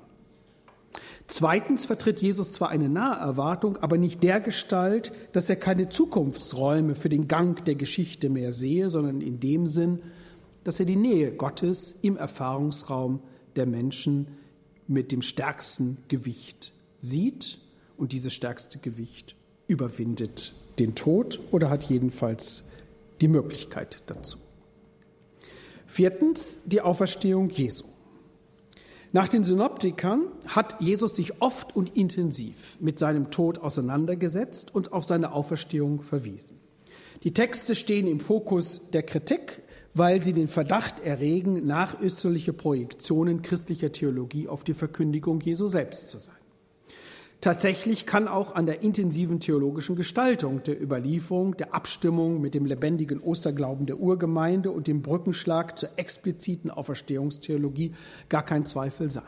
[1.27, 7.09] Zweitens vertritt Jesus zwar eine Naherwartung, aber nicht der Gestalt, dass er keine Zukunftsräume für
[7.09, 10.01] den Gang der Geschichte mehr sehe, sondern in dem Sinn,
[10.65, 13.21] dass er die Nähe Gottes im Erfahrungsraum
[13.55, 14.27] der Menschen
[14.87, 17.59] mit dem stärksten Gewicht sieht
[17.95, 19.35] und dieses stärkste Gewicht
[19.67, 22.71] überwindet den Tod oder hat jedenfalls
[23.21, 24.37] die Möglichkeit dazu.
[25.87, 27.85] Viertens die Auferstehung Jesu.
[29.13, 35.05] Nach den Synoptikern hat Jesus sich oft und intensiv mit seinem Tod auseinandergesetzt und auf
[35.05, 36.59] seine Auferstehung verwiesen.
[37.23, 39.61] Die Texte stehen im Fokus der Kritik,
[39.95, 46.19] weil sie den Verdacht erregen, nachösterliche Projektionen christlicher Theologie auf die Verkündigung Jesu selbst zu
[46.19, 46.35] sein.
[47.39, 53.21] Tatsächlich kann auch an der intensiven theologischen Gestaltung der Überlieferung, der Abstimmung mit dem lebendigen
[53.21, 57.93] Osterglauben der Urgemeinde und dem Brückenschlag zur expliziten Auferstehungstheologie
[58.29, 59.23] gar kein Zweifel sein.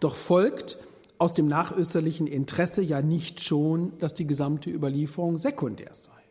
[0.00, 0.78] Doch folgt
[1.16, 6.21] aus dem nachösterlichen Interesse ja nicht schon, dass die gesamte Überlieferung sekundär sei.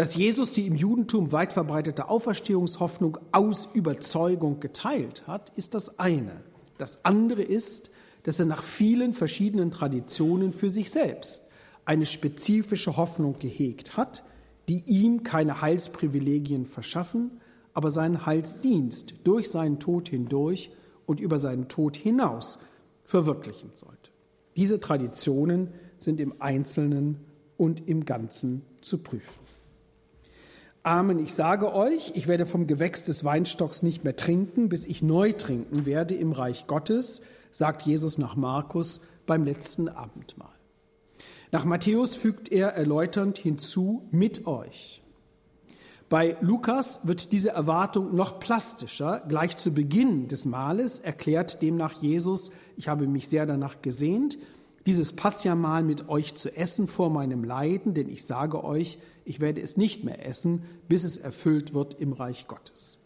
[0.00, 6.40] Dass Jesus die im Judentum weit verbreitete Auferstehungshoffnung aus Überzeugung geteilt hat, ist das eine.
[6.78, 7.90] Das andere ist,
[8.22, 11.48] dass er nach vielen verschiedenen Traditionen für sich selbst
[11.84, 14.24] eine spezifische Hoffnung gehegt hat,
[14.70, 17.32] die ihm keine Heilsprivilegien verschaffen,
[17.74, 20.70] aber seinen Heilsdienst durch seinen Tod hindurch
[21.04, 22.60] und über seinen Tod hinaus
[23.04, 24.10] verwirklichen sollte.
[24.56, 27.18] Diese Traditionen sind im Einzelnen
[27.58, 29.49] und im Ganzen zu prüfen.
[30.82, 35.02] Amen, ich sage euch, ich werde vom Gewächs des Weinstocks nicht mehr trinken, bis ich
[35.02, 40.48] neu trinken werde im Reich Gottes, sagt Jesus nach Markus beim letzten Abendmahl.
[41.52, 45.02] Nach Matthäus fügt er erläuternd hinzu, mit euch.
[46.08, 49.22] Bei Lukas wird diese Erwartung noch plastischer.
[49.28, 54.38] Gleich zu Beginn des Mahles erklärt demnach Jesus, ich habe mich sehr danach gesehnt,
[54.86, 59.60] dieses Passjamal mit euch zu essen vor meinem Leiden, denn ich sage euch, ich werde
[59.60, 62.98] es nicht mehr essen, bis es erfüllt wird im Reich Gottes.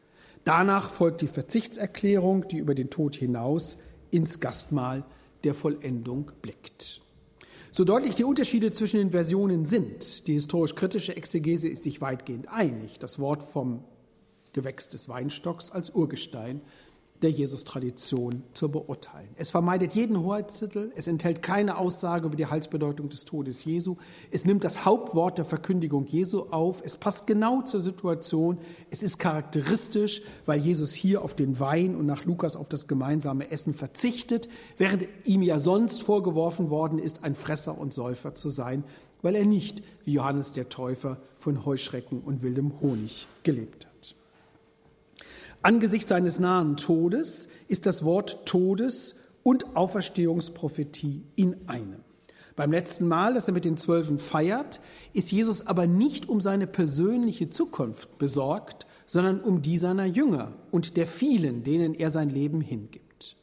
[0.45, 3.79] Danach folgt die Verzichtserklärung, die über den Tod hinaus
[4.11, 5.05] ins Gastmahl
[5.43, 7.01] der Vollendung blickt.
[7.71, 12.99] So deutlich die Unterschiede zwischen den Versionen sind, die historisch-kritische Exegese ist sich weitgehend einig,
[13.01, 13.83] das Wort vom
[14.53, 16.61] Gewächs des Weinstocks als Urgestein
[17.23, 19.29] der Jesus-Tradition zu beurteilen.
[19.37, 23.97] Es vermeidet jeden Hoheitstitel, es enthält keine Aussage über die Heilsbedeutung des Todes Jesu,
[24.31, 28.59] es nimmt das Hauptwort der Verkündigung Jesu auf, es passt genau zur Situation,
[28.91, 33.51] es ist charakteristisch, weil Jesus hier auf den Wein und nach Lukas auf das gemeinsame
[33.51, 38.85] Essen verzichtet, während ihm ja sonst vorgeworfen worden ist, ein Fresser und Säufer zu sein,
[39.23, 43.94] weil er nicht, wie Johannes der Täufer, von Heuschrecken und wildem Honig gelebt hat.
[45.65, 52.01] Angesichts seines nahen Todes ist das Wort Todes und Auferstehungsprophetie in einem.
[52.55, 54.83] Beim letzten Mal, dass er mit den Zwölfen feiert,
[55.15, 60.99] ist Jesus aber nicht um seine persönliche Zukunft besorgt, sondern um die seiner Jünger und
[60.99, 63.35] der vielen, denen er sein Leben hingibt.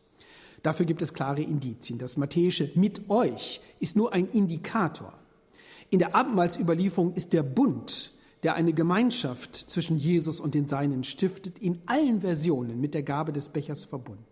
[0.61, 1.97] Dafür gibt es klare Indizien.
[1.97, 5.13] Das Matthäische mit euch ist nur ein Indikator.
[5.89, 8.11] In der Abendmahlsüberlieferung ist der Bund,
[8.43, 13.31] der eine Gemeinschaft zwischen Jesus und den Seinen stiftet, in allen Versionen mit der Gabe
[13.31, 14.25] des Bechers verbunden.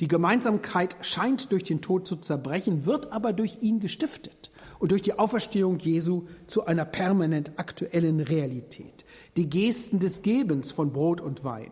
[0.00, 5.02] Die Gemeinsamkeit scheint durch den Tod zu zerbrechen, wird aber durch ihn gestiftet und durch
[5.02, 9.04] die Auferstehung Jesu zu einer permanent aktuellen Realität.
[9.36, 11.70] Die Gesten des Gebens von Brot und Wein,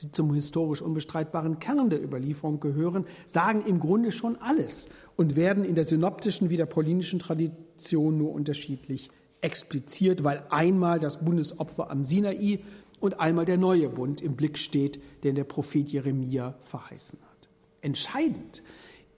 [0.00, 5.64] die zum historisch unbestreitbaren Kern der Überlieferung gehören, sagen im Grunde schon alles und werden
[5.64, 9.10] in der synoptischen wie der paulinischen Tradition nur unterschiedlich
[9.42, 12.60] expliziert, weil einmal das Bundesopfer am Sinai
[13.00, 17.48] und einmal der neue Bund im Blick steht, den der Prophet Jeremia verheißen hat.
[17.82, 18.62] Entscheidend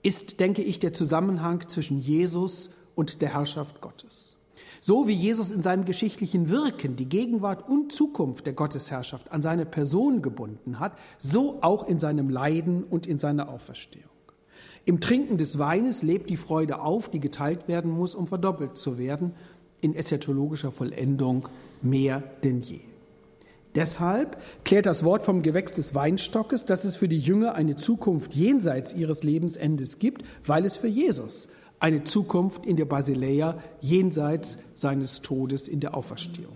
[0.01, 4.37] ist, denke ich, der Zusammenhang zwischen Jesus und der Herrschaft Gottes.
[4.81, 9.65] So wie Jesus in seinem geschichtlichen Wirken die Gegenwart und Zukunft der Gottesherrschaft an seine
[9.65, 14.09] Person gebunden hat, so auch in seinem Leiden und in seiner Auferstehung.
[14.85, 18.99] Im Trinken des Weines lebt die Freude auf, die geteilt werden muss, um verdoppelt zu
[18.99, 19.33] werden,
[19.85, 21.47] in eschatologischer Vollendung
[21.81, 22.81] mehr denn je.
[23.75, 28.33] Deshalb klärt das Wort vom Gewächs des Weinstockes, dass es für die Jünger eine Zukunft
[28.33, 35.21] jenseits ihres Lebensendes gibt, weil es für Jesus eine Zukunft in der Basileia jenseits seines
[35.21, 36.55] Todes in der Auferstehung.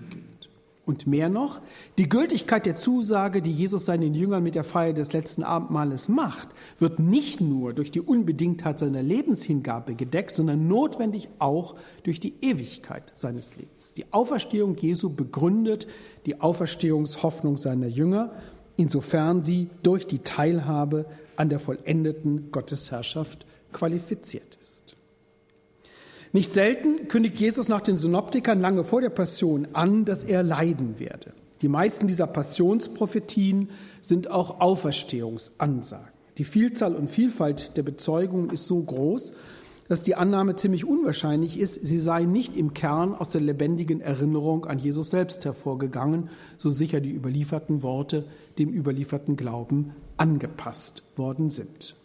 [0.89, 1.61] Und mehr noch,
[1.99, 6.49] die Gültigkeit der Zusage, die Jesus seinen Jüngern mit der Feier des letzten Abendmahles macht,
[6.79, 13.13] wird nicht nur durch die Unbedingtheit seiner Lebenshingabe gedeckt, sondern notwendig auch durch die Ewigkeit
[13.13, 13.93] seines Lebens.
[13.93, 15.85] Die Auferstehung Jesu begründet
[16.25, 18.31] die Auferstehungshoffnung seiner Jünger,
[18.75, 24.95] insofern sie durch die Teilhabe an der vollendeten Gottesherrschaft qualifiziert ist.
[26.31, 30.99] Nicht selten kündigt Jesus nach den Synoptikern lange vor der Passion an, dass er leiden
[30.99, 31.33] werde.
[31.61, 33.69] Die meisten dieser Passionsprophetien
[34.01, 36.07] sind auch Auferstehungsansagen.
[36.37, 39.33] Die Vielzahl und Vielfalt der Bezeugungen ist so groß,
[39.89, 44.65] dass die Annahme ziemlich unwahrscheinlich ist, sie seien nicht im Kern aus der lebendigen Erinnerung
[44.65, 48.25] an Jesus selbst hervorgegangen, so sicher die überlieferten Worte
[48.59, 51.98] dem überlieferten Glauben angepasst worden sind.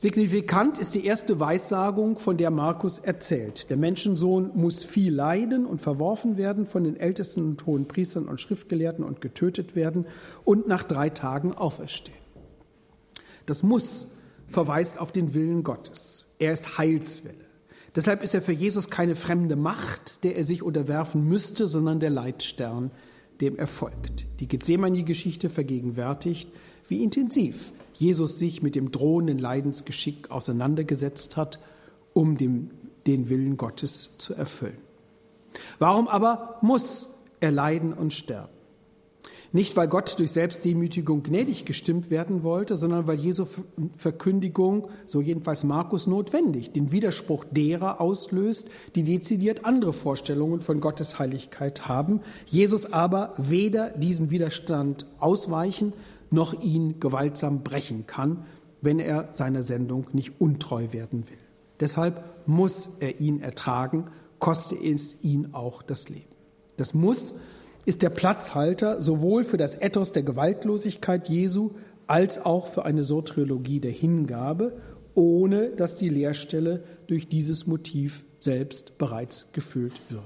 [0.00, 3.68] Signifikant ist die erste Weissagung, von der Markus erzählt.
[3.68, 8.40] Der Menschensohn muss viel leiden und verworfen werden von den Ältesten und hohen Priestern und
[8.40, 10.06] Schriftgelehrten und getötet werden
[10.42, 12.16] und nach drei Tagen auferstehen.
[13.44, 14.12] Das muss
[14.48, 16.28] verweist auf den Willen Gottes.
[16.38, 17.44] Er ist Heilswille.
[17.94, 22.08] Deshalb ist er für Jesus keine fremde Macht, der er sich unterwerfen müsste, sondern der
[22.08, 22.90] Leitstern,
[23.42, 24.24] dem er folgt.
[24.40, 26.50] Die Gethsemane-Geschichte vergegenwärtigt,
[26.88, 27.70] wie intensiv
[28.00, 31.58] Jesus sich mit dem drohenden Leidensgeschick auseinandergesetzt hat,
[32.14, 32.70] um dem,
[33.06, 34.78] den Willen Gottes zu erfüllen.
[35.78, 38.48] Warum aber muss er leiden und sterben?
[39.52, 43.44] Nicht, weil Gott durch Selbstdemütigung gnädig gestimmt werden wollte, sondern weil Jesu
[43.96, 51.18] Verkündigung, so jedenfalls Markus, notwendig den Widerspruch derer auslöst, die dezidiert andere Vorstellungen von Gottes
[51.18, 55.92] Heiligkeit haben, Jesus aber weder diesen Widerstand ausweichen
[56.30, 58.44] noch ihn gewaltsam brechen kann,
[58.80, 61.38] wenn er seiner Sendung nicht untreu werden will.
[61.80, 64.06] Deshalb muss er ihn ertragen,
[64.38, 66.24] koste es ihn auch das Leben.
[66.76, 67.34] Das Muss
[67.84, 71.70] ist der Platzhalter sowohl für das Ethos der Gewaltlosigkeit Jesu
[72.06, 74.78] als auch für eine Soteriologie der Hingabe,
[75.14, 80.24] ohne dass die Leerstelle durch dieses Motiv selbst bereits gefüllt würde.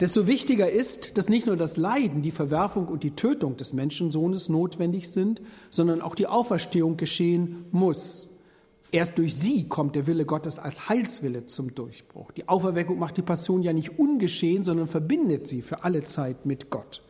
[0.00, 4.50] Desto wichtiger ist, dass nicht nur das Leiden, die Verwerfung und die Tötung des Menschensohnes
[4.50, 5.40] notwendig sind,
[5.70, 8.28] sondern auch die Auferstehung geschehen muss.
[8.92, 12.30] Erst durch sie kommt der Wille Gottes als Heilswille zum Durchbruch.
[12.32, 16.70] Die Auferweckung macht die Passion ja nicht ungeschehen, sondern verbindet sie für alle Zeit mit
[16.70, 17.02] Gott.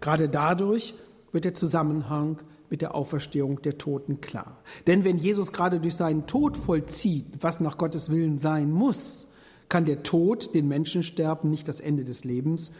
[0.00, 0.94] Gerade dadurch
[1.30, 4.58] wird der Zusammenhang mit der Auferstehung der Toten klar.
[4.86, 9.31] Denn wenn Jesus gerade durch seinen Tod vollzieht, was nach Gottes Willen sein muss,
[9.72, 12.72] kann der Tod, den Menschensterben, nicht das Ende des Lebens,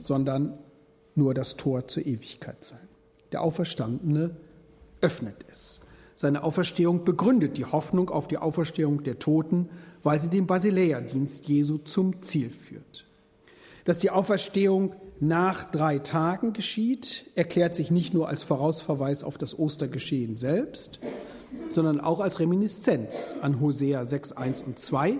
[0.00, 0.58] sondern
[1.14, 2.80] nur das Tor zur Ewigkeit sein.
[3.30, 4.34] Der Auferstandene
[5.02, 5.80] öffnet es.
[6.16, 9.68] Seine Auferstehung begründet die Hoffnung auf die Auferstehung der Toten,
[10.02, 13.04] weil sie den Basileia-Dienst Jesu zum Ziel führt.
[13.84, 19.58] Dass die Auferstehung nach drei Tagen geschieht, erklärt sich nicht nur als Vorausverweis auf das
[19.58, 21.00] Ostergeschehen selbst,
[21.68, 25.18] sondern auch als Reminiszenz an Hosea 6, 1 und 2,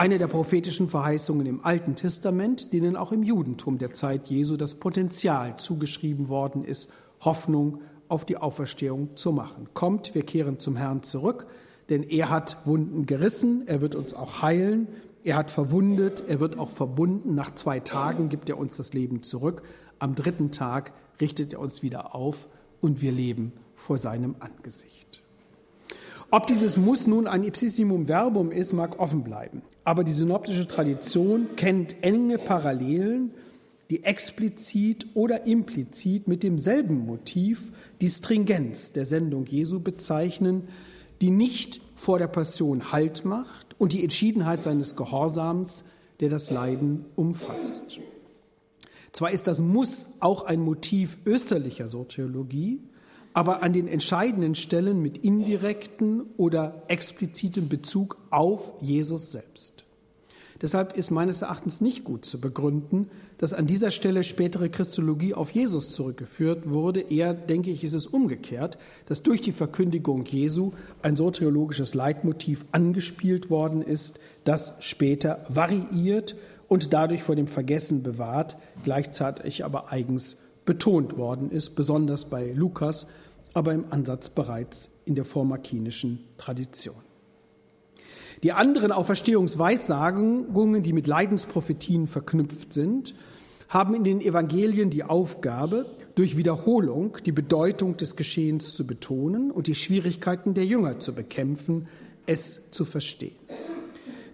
[0.00, 4.76] eine der prophetischen Verheißungen im Alten Testament, denen auch im Judentum der Zeit Jesu das
[4.76, 6.90] Potenzial zugeschrieben worden ist,
[7.20, 9.68] Hoffnung auf die Auferstehung zu machen.
[9.74, 11.48] Kommt, wir kehren zum Herrn zurück,
[11.90, 14.88] denn er hat Wunden gerissen, er wird uns auch heilen,
[15.22, 17.34] er hat verwundet, er wird auch verbunden.
[17.34, 19.60] Nach zwei Tagen gibt er uns das Leben zurück.
[19.98, 22.48] Am dritten Tag richtet er uns wieder auf
[22.80, 25.22] und wir leben vor seinem Angesicht.
[26.32, 29.62] Ob dieses Muss nun ein Ipsissimum Verbum ist, mag offen bleiben.
[29.82, 33.32] Aber die synoptische Tradition kennt enge Parallelen,
[33.90, 40.68] die explizit oder implizit mit demselben Motiv die Stringenz der Sendung Jesu bezeichnen,
[41.20, 45.84] die nicht vor der Passion Halt macht und die Entschiedenheit seines Gehorsams,
[46.20, 47.98] der das Leiden umfasst.
[49.10, 52.80] Zwar ist das Muss auch ein Motiv österlicher Soziologie,
[53.32, 59.84] aber an den entscheidenden Stellen mit indirekten oder explizitem Bezug auf Jesus selbst.
[60.62, 63.08] Deshalb ist meines Erachtens nicht gut zu begründen,
[63.38, 67.00] dass an dieser Stelle spätere Christologie auf Jesus zurückgeführt wurde.
[67.00, 68.76] Eher, denke ich, ist es umgekehrt,
[69.06, 76.36] dass durch die Verkündigung Jesu ein soteriologisches Leitmotiv angespielt worden ist, das später variiert
[76.68, 83.08] und dadurch vor dem Vergessen bewahrt, gleichzeitig aber eigens betont worden ist, besonders bei Lukas,
[83.54, 87.02] aber im Ansatz bereits in der vormarkinischen Tradition.
[88.42, 93.14] Die anderen Auferstehungsweissagungen, die mit Leidensprophetien verknüpft sind,
[93.68, 99.66] haben in den Evangelien die Aufgabe, durch Wiederholung die Bedeutung des Geschehens zu betonen und
[99.66, 101.86] die Schwierigkeiten der Jünger zu bekämpfen,
[102.26, 103.36] es zu verstehen.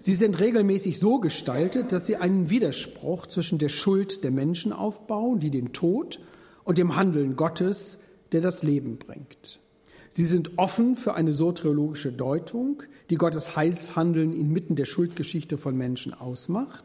[0.07, 5.41] Sie sind regelmäßig so gestaltet, dass sie einen Widerspruch zwischen der Schuld der Menschen aufbauen,
[5.41, 6.21] die den Tod,
[6.63, 7.99] und dem Handeln Gottes,
[8.31, 9.59] der das Leben bringt.
[10.09, 16.15] Sie sind offen für eine soteriologische Deutung, die Gottes Heilshandeln inmitten der Schuldgeschichte von Menschen
[16.15, 16.85] ausmacht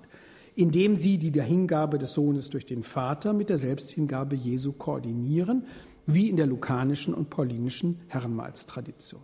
[0.53, 5.65] indem sie die Hingabe des Sohnes durch den Vater mit der Selbsthingabe Jesu koordinieren,
[6.05, 9.21] wie in der lukanischen und paulinischen Herrenmahlstradition.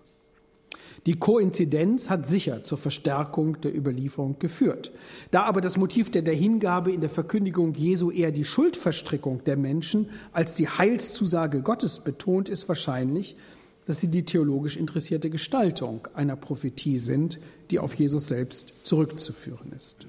[1.08, 4.92] Die Koinzidenz hat sicher zur Verstärkung der Überlieferung geführt.
[5.32, 10.10] Da aber das Motiv der Hingabe in der Verkündigung Jesu eher die Schuldverstrickung der Menschen
[10.34, 13.38] als die Heilszusage Gottes betont, ist wahrscheinlich,
[13.86, 17.40] dass sie die theologisch interessierte Gestaltung einer Prophetie sind,
[17.72, 20.06] die auf Jesus selbst zurückzuführen ist.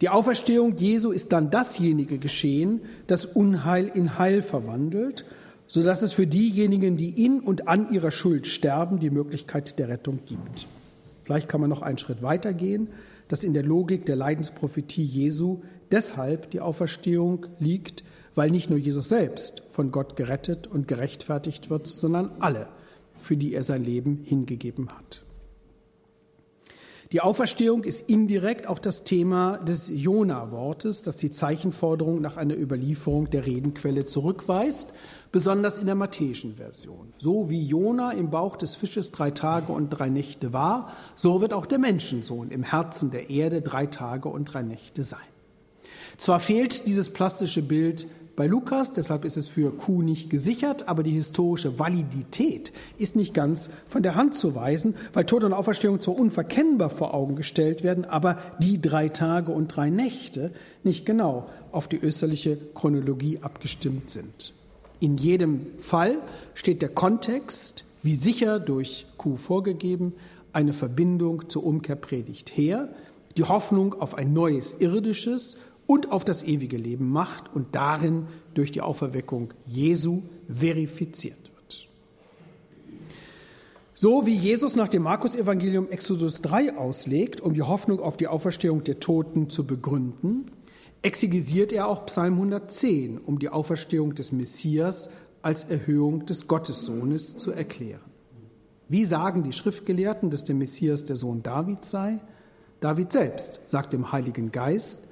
[0.00, 5.24] Die Auferstehung Jesu ist dann dasjenige Geschehen, das Unheil in Heil verwandelt,
[5.66, 10.20] sodass es für diejenigen, die in und an ihrer Schuld sterben, die Möglichkeit der Rettung
[10.26, 10.66] gibt.
[11.24, 12.88] Vielleicht kann man noch einen Schritt weitergehen,
[13.28, 18.04] dass in der Logik der Leidensprophetie Jesu deshalb die Auferstehung liegt,
[18.34, 22.68] weil nicht nur Jesus selbst von Gott gerettet und gerechtfertigt wird, sondern alle,
[23.22, 25.22] für die er sein Leben hingegeben hat.
[27.12, 33.30] Die Auferstehung ist indirekt auch das Thema des Jona-Wortes, das die Zeichenforderung nach einer Überlieferung
[33.30, 34.92] der Redenquelle zurückweist,
[35.34, 37.12] besonders in der matthäischen Version.
[37.18, 41.52] So wie Jona im Bauch des Fisches drei Tage und drei Nächte war, so wird
[41.52, 45.18] auch der Menschensohn im Herzen der Erde drei Tage und drei Nächte sein.
[46.18, 48.06] Zwar fehlt dieses plastische Bild
[48.36, 53.34] bei Lukas, deshalb ist es für Q nicht gesichert, aber die historische Validität ist nicht
[53.34, 57.82] ganz von der Hand zu weisen, weil Tod und Auferstehung zwar unverkennbar vor Augen gestellt
[57.82, 60.52] werden, aber die drei Tage und drei Nächte
[60.84, 64.54] nicht genau auf die österliche Chronologie abgestimmt sind.
[65.04, 66.16] In jedem Fall
[66.54, 70.14] steht der Kontext, wie sicher durch Q vorgegeben,
[70.54, 72.88] eine Verbindung zur Umkehrpredigt her,
[73.36, 78.72] die Hoffnung auf ein neues irdisches und auf das ewige Leben macht und darin durch
[78.72, 81.86] die Auferweckung Jesu verifiziert wird.
[83.92, 88.84] So wie Jesus nach dem Markus-Evangelium Exodus 3 auslegt, um die Hoffnung auf die Auferstehung
[88.84, 90.50] der Toten zu begründen,
[91.04, 95.10] exegesiert er auch Psalm 110, um die Auferstehung des Messias
[95.42, 98.00] als Erhöhung des Gottessohnes zu erklären.
[98.88, 102.20] Wie sagen die Schriftgelehrten, dass der Messias der Sohn Davids sei?
[102.80, 105.08] David selbst sagt dem Heiligen Geist,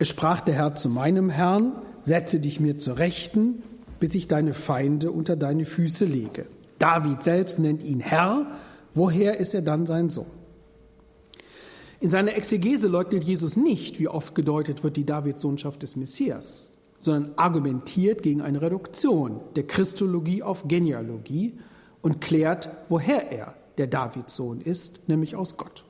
[0.00, 1.72] es sprach der Herr zu meinem Herrn,
[2.04, 3.62] setze dich mir zur Rechten,
[3.98, 6.46] bis ich deine Feinde unter deine Füße lege.
[6.78, 8.46] David selbst nennt ihn Herr,
[8.94, 10.37] woher ist er dann sein Sohn?
[12.00, 16.70] In seiner Exegese leugnet Jesus nicht, wie oft gedeutet wird, die Davidssohnschaft des Messias,
[17.00, 21.58] sondern argumentiert gegen eine Reduktion der Christologie auf Genealogie
[22.00, 25.84] und klärt, woher er der Davidssohn ist, nämlich aus Gott.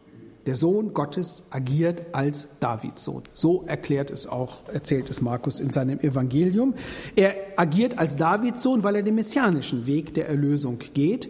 [0.46, 3.22] Der Sohn Gottes agiert als Davids Sohn.
[3.34, 6.72] So erklärt es auch, erzählt es Markus in seinem Evangelium.
[7.16, 11.28] Er agiert als Davids Sohn, weil er den messianischen Weg der Erlösung geht.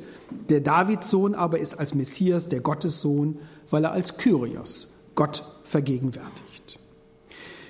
[0.49, 3.41] Der Davids Sohn aber ist als Messias der Gottessohn,
[3.71, 6.79] weil er als Kyrios Gott vergegenwärtigt.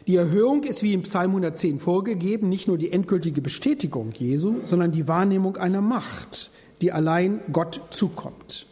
[0.06, 4.90] Die Erhöhung ist wie im Psalm 110 vorgegeben nicht nur die endgültige Bestätigung Jesu, sondern
[4.90, 8.66] die Wahrnehmung einer Macht, die allein Gott zukommt.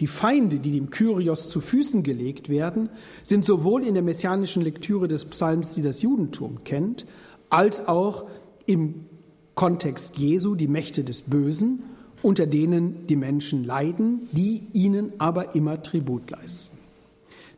[0.00, 2.88] Die Feinde, die dem Kyrios zu Füßen gelegt werden,
[3.22, 7.06] sind sowohl in der messianischen Lektüre des Psalms, die das Judentum kennt,
[7.48, 8.24] als auch
[8.66, 9.06] im
[9.54, 11.84] Kontext Jesu die Mächte des Bösen,
[12.22, 16.78] unter denen die Menschen leiden, die ihnen aber immer Tribut leisten.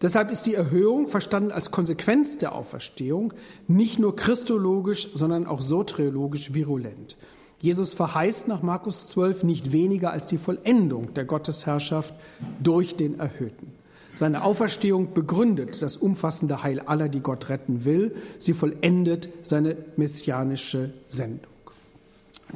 [0.02, 3.32] Deshalb ist die Erhöhung, verstanden als Konsequenz der Auferstehung,
[3.68, 7.16] nicht nur christologisch, sondern auch soteriologisch virulent.
[7.58, 12.14] Jesus verheißt nach Markus 12 nicht weniger als die Vollendung der Gottesherrschaft
[12.62, 13.72] durch den Erhöhten.
[14.14, 18.14] Seine Auferstehung begründet das umfassende Heil aller, die Gott retten will.
[18.38, 21.53] Sie vollendet seine messianische Sendung.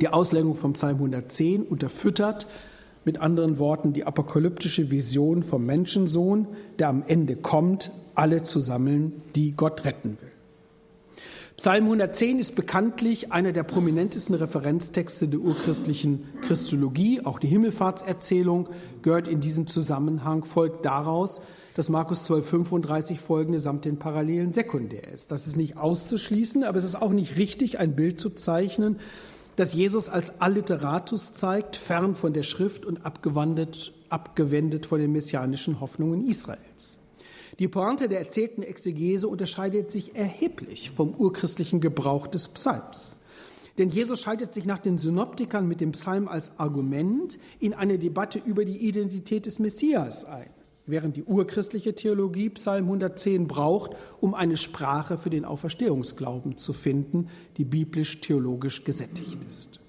[0.01, 2.47] Die Auslegung vom Psalm 110 unterfüttert
[3.05, 6.47] mit anderen Worten die apokalyptische Vision vom Menschensohn,
[6.79, 10.31] der am Ende kommt, alle zu sammeln, die Gott retten will.
[11.57, 17.23] Psalm 110 ist bekanntlich einer der prominentesten Referenztexte der urchristlichen Christologie.
[17.25, 18.69] Auch die Himmelfahrtserzählung
[19.03, 21.41] gehört in diesem Zusammenhang, folgt daraus,
[21.75, 25.33] dass Markus 12, 35 folgende samt den Parallelen sekundär ist.
[25.33, 29.01] Das ist nicht auszuschließen, aber es ist auch nicht richtig, ein Bild zu zeichnen,
[29.59, 35.81] das Jesus als Alliteratus zeigt, fern von der Schrift und abgewandt, abgewendet von den messianischen
[35.81, 36.99] Hoffnungen Israels.
[37.59, 43.17] Die Pointe der erzählten Exegese unterscheidet sich erheblich vom urchristlichen Gebrauch des Psalms.
[43.79, 48.39] Denn Jesus schaltet sich nach den Synoptikern mit dem Psalm als Argument in eine Debatte
[48.39, 50.51] über die Identität des Messias ein
[50.89, 57.29] während die urchristliche Theologie Psalm 110 braucht, um eine Sprache für den Auferstehungsglauben zu finden,
[57.57, 59.81] die biblisch-theologisch gesättigt ist.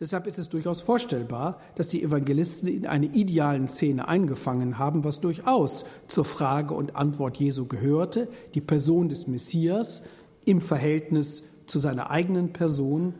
[0.00, 5.20] Deshalb ist es durchaus vorstellbar, dass die Evangelisten in eine idealen Szene eingefangen haben, was
[5.20, 10.04] durchaus zur Frage und Antwort Jesu gehörte, die Person des Messias
[10.44, 13.14] im Verhältnis zu seiner eigenen Person,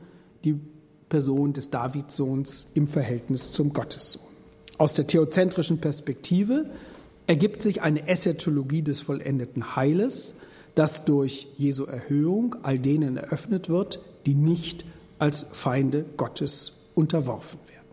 [0.45, 0.61] die
[1.09, 4.23] Person des Davidsohns im Verhältnis zum Gottessohn.
[4.79, 6.71] Aus der theozentrischen Perspektive
[7.29, 10.39] ergibt sich eine Eschatologie des vollendeten Heiles,
[10.75, 14.85] das durch Jesu Erhöhung all denen eröffnet wird, die nicht
[15.19, 17.87] als Feinde Gottes unterworfen werden.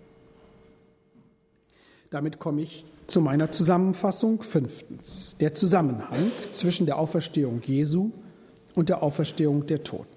[2.09, 4.41] Damit komme ich zu meiner Zusammenfassung.
[4.41, 8.11] Fünftens, der Zusammenhang zwischen der Auferstehung Jesu
[8.73, 10.15] und der Auferstehung der Toten.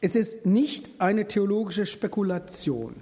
[0.00, 2.94] Es ist nicht eine theologische Spekulation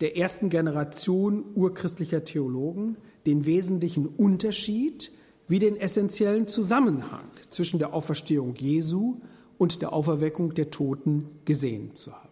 [0.00, 2.96] der ersten Generation urchristlicher Theologen,
[3.26, 5.12] den wesentlichen Unterschied
[5.48, 9.16] wie den essentiellen Zusammenhang zwischen der Auferstehung Jesu
[9.58, 12.28] und der Auferweckung der Toten gesehen zu haben.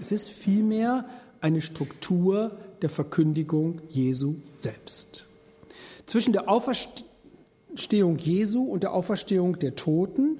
[0.00, 1.08] Es ist vielmehr
[1.40, 5.26] eine Struktur der Verkündigung Jesu selbst.
[6.06, 10.38] Zwischen der Auferstehung Jesu und der Auferstehung der Toten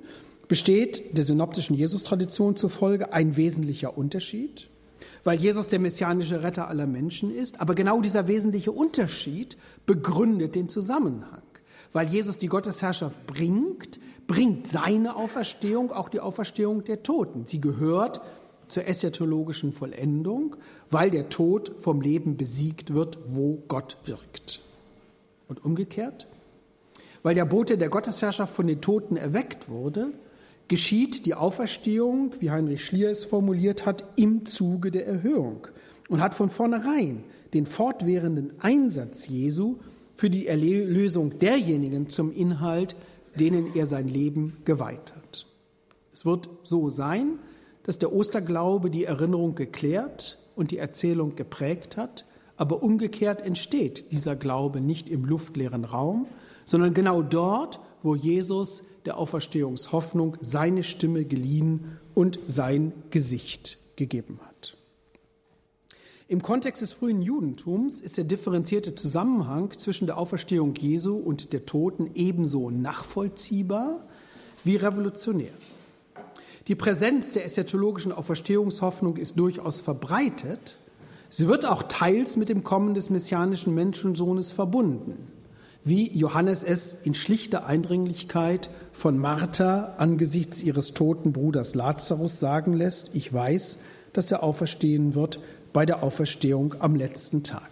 [0.48, 4.68] besteht der synoptischen Jesus-Tradition zufolge ein wesentlicher Unterschied
[5.24, 7.60] weil Jesus der messianische Retter aller Menschen ist.
[7.60, 9.56] Aber genau dieser wesentliche Unterschied
[9.86, 11.42] begründet den Zusammenhang.
[11.92, 17.46] Weil Jesus die Gottesherrschaft bringt, bringt seine Auferstehung auch die Auferstehung der Toten.
[17.46, 18.22] Sie gehört
[18.68, 20.56] zur eschatologischen Vollendung,
[20.88, 24.60] weil der Tod vom Leben besiegt wird, wo Gott wirkt.
[25.48, 26.26] Und umgekehrt,
[27.22, 30.12] weil der Bote der Gottesherrschaft von den Toten erweckt wurde,
[30.68, 35.66] geschieht die Auferstehung, wie Heinrich Schlier es formuliert hat, im Zuge der Erhöhung
[36.08, 37.24] und hat von vornherein
[37.54, 39.76] den fortwährenden Einsatz Jesu
[40.14, 42.96] für die Erlösung derjenigen zum Inhalt,
[43.38, 45.46] denen er sein Leben geweiht hat.
[46.12, 47.38] Es wird so sein,
[47.82, 52.26] dass der Osterglaube die Erinnerung geklärt und die Erzählung geprägt hat,
[52.56, 56.26] aber umgekehrt entsteht dieser Glaube nicht im luftleeren Raum,
[56.64, 64.51] sondern genau dort, wo Jesus der Auferstehungshoffnung seine Stimme geliehen und sein Gesicht gegeben hat.
[66.32, 71.66] Im Kontext des frühen Judentums ist der differenzierte Zusammenhang zwischen der Auferstehung Jesu und der
[71.66, 74.06] Toten ebenso nachvollziehbar
[74.64, 75.52] wie revolutionär.
[76.68, 80.78] Die Präsenz der eschatologischen Auferstehungshoffnung ist durchaus verbreitet.
[81.28, 85.28] Sie wird auch teils mit dem Kommen des messianischen Menschensohnes verbunden
[85.84, 93.16] wie Johannes es in schlichter Eindringlichkeit von Martha angesichts ihres toten Bruders Lazarus sagen lässt,
[93.16, 93.80] ich weiß,
[94.12, 95.40] dass er auferstehen wird
[95.72, 97.70] bei der Auferstehung am letzten Tag.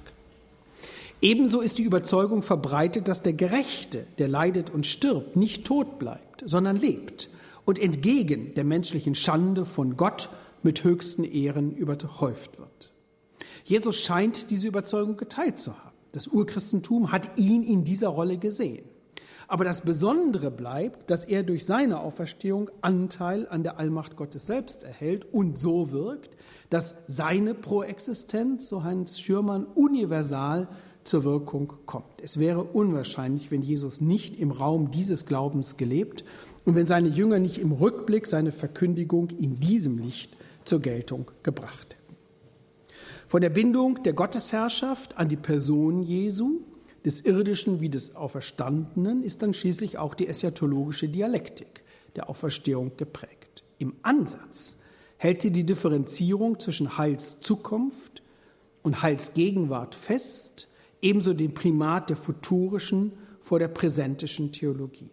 [1.23, 6.43] Ebenso ist die Überzeugung verbreitet, dass der Gerechte, der leidet und stirbt, nicht tot bleibt,
[6.47, 7.29] sondern lebt
[7.67, 10.31] und entgegen der menschlichen Schande von Gott
[10.63, 12.91] mit höchsten Ehren überhäuft wird.
[13.65, 15.91] Jesus scheint diese Überzeugung geteilt zu haben.
[16.13, 18.85] Das Urchristentum hat ihn in dieser Rolle gesehen.
[19.47, 24.85] Aber das Besondere bleibt, dass er durch seine Auferstehung Anteil an der Allmacht Gottes selbst
[24.85, 26.37] erhält und so wirkt,
[26.71, 30.69] dass seine Proexistenz, so Heinz Schürmann, universal
[31.05, 32.21] zur Wirkung kommt.
[32.23, 36.25] Es wäre unwahrscheinlich, wenn Jesus nicht im Raum dieses Glaubens gelebt
[36.65, 41.95] und wenn seine Jünger nicht im Rückblick seine Verkündigung in diesem Licht zur Geltung gebracht
[41.95, 42.17] hätten.
[43.27, 46.61] Von der Bindung der Gottesherrschaft an die Person Jesu,
[47.05, 51.83] des Irdischen wie des Auferstandenen, ist dann schließlich auch die eschatologische Dialektik
[52.17, 53.65] der Auferstehung geprägt.
[53.79, 54.77] Im Ansatz
[55.21, 58.23] hält sie die Differenzierung zwischen Heilszukunft
[58.83, 60.67] und Heilsgegenwart fest,
[61.03, 63.13] ebenso den Primat der futurischen
[63.43, 65.11] vor der präsentischen Theologie.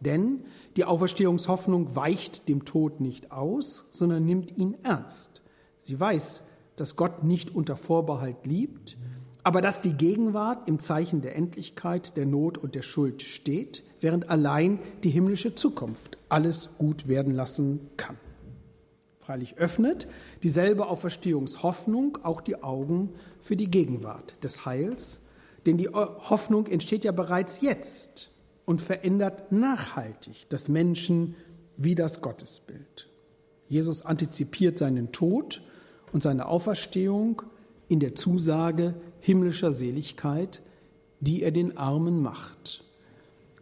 [0.00, 0.44] Denn
[0.76, 5.42] die Auferstehungshoffnung weicht dem Tod nicht aus, sondern nimmt ihn ernst.
[5.78, 8.96] Sie weiß, dass Gott nicht unter Vorbehalt liebt,
[9.42, 14.30] aber dass die Gegenwart im Zeichen der Endlichkeit, der Not und der Schuld steht, während
[14.30, 18.16] allein die himmlische Zukunft alles gut werden lassen kann.
[19.22, 20.08] Freilich öffnet
[20.42, 25.22] dieselbe Auferstehungshoffnung auch die Augen für die Gegenwart des Heils,
[25.64, 28.32] denn die Hoffnung entsteht ja bereits jetzt
[28.64, 31.36] und verändert nachhaltig das Menschen
[31.76, 33.08] wie das Gottesbild.
[33.68, 35.62] Jesus antizipiert seinen Tod
[36.12, 37.42] und seine Auferstehung
[37.88, 40.62] in der Zusage himmlischer Seligkeit,
[41.20, 42.84] die er den Armen macht.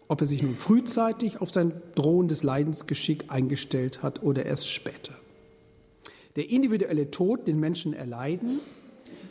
[0.09, 5.20] Ob er sich nun frühzeitig auf sein drohendes Leidensgeschick eingestellt hat oder erst später.
[6.37, 8.61] Der individuelle Tod, den Menschen erleiden,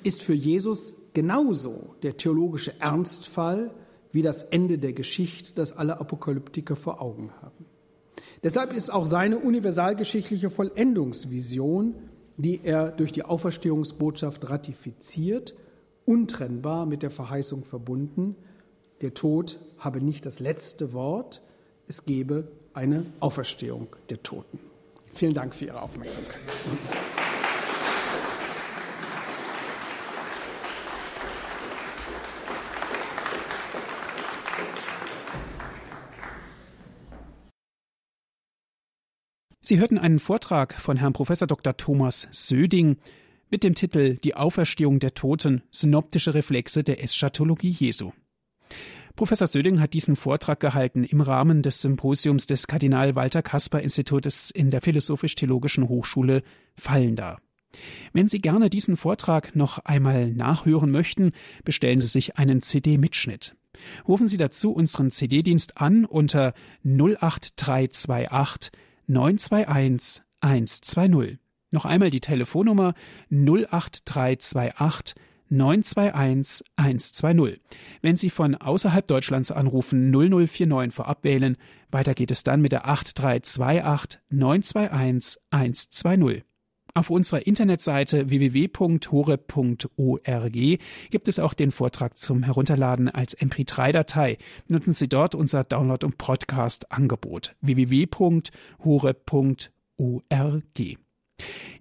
[0.03, 3.71] ist für Jesus genauso der theologische Ernstfall
[4.11, 7.65] wie das Ende der Geschichte, das alle Apokalyptiker vor Augen haben.
[8.43, 11.95] Deshalb ist auch seine universalgeschichtliche Vollendungsvision,
[12.37, 15.53] die er durch die Auferstehungsbotschaft ratifiziert,
[16.05, 18.35] untrennbar mit der Verheißung verbunden,
[19.01, 21.41] der Tod habe nicht das letzte Wort,
[21.87, 24.59] es gebe eine Auferstehung der Toten.
[25.19, 26.39] Vielen Dank für Ihre Aufmerksamkeit.
[39.59, 41.27] Sie hörten einen Vortrag von Herrn Prof.
[41.27, 41.75] Dr.
[41.75, 42.95] Thomas Söding
[43.49, 48.13] mit dem Titel Die Auferstehung der Toten, synoptische Reflexe der Eschatologie Jesu.
[49.19, 54.49] Professor Söding hat diesen Vortrag gehalten im Rahmen des Symposiums des Kardinal Walter Kasper Institutes
[54.49, 56.41] in der Philosophisch-Theologischen Hochschule
[56.77, 57.37] Fallenda.
[58.13, 61.33] Wenn Sie gerne diesen Vortrag noch einmal nachhören möchten,
[61.65, 63.57] bestellen Sie sich einen CD-Mitschnitt.
[64.07, 66.53] Rufen Sie dazu unseren CD-Dienst an unter
[66.85, 68.71] 08328
[69.07, 71.39] 921 120.
[71.71, 72.93] Noch einmal die Telefonnummer
[73.29, 75.13] 08328
[75.49, 77.59] 921 120.
[78.01, 81.57] Wenn Sie von außerhalb Deutschlands anrufen, 0049 vorab wählen.
[81.91, 86.43] Weiter geht es dann mit der 8328 921 120.
[86.93, 88.99] Auf unserer Internetseite www.hore.org
[91.11, 94.37] gibt es auch den Vortrag zum Herunterladen als MP3-Datei.
[94.67, 98.51] Benutzen Sie dort unser Download- und Podcast-Angebot www.hore.org.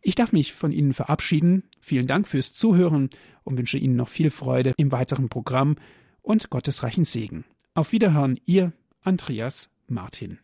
[0.03, 1.65] Ich darf mich von Ihnen verabschieden.
[1.89, 3.09] Vielen Dank fürs Zuhören
[3.45, 5.77] und wünsche Ihnen noch viel Freude im weiteren Programm
[6.21, 7.47] und gottesreichen Segen.
[7.73, 10.39] Auf Wiederhören, Ihr Andreas Martin.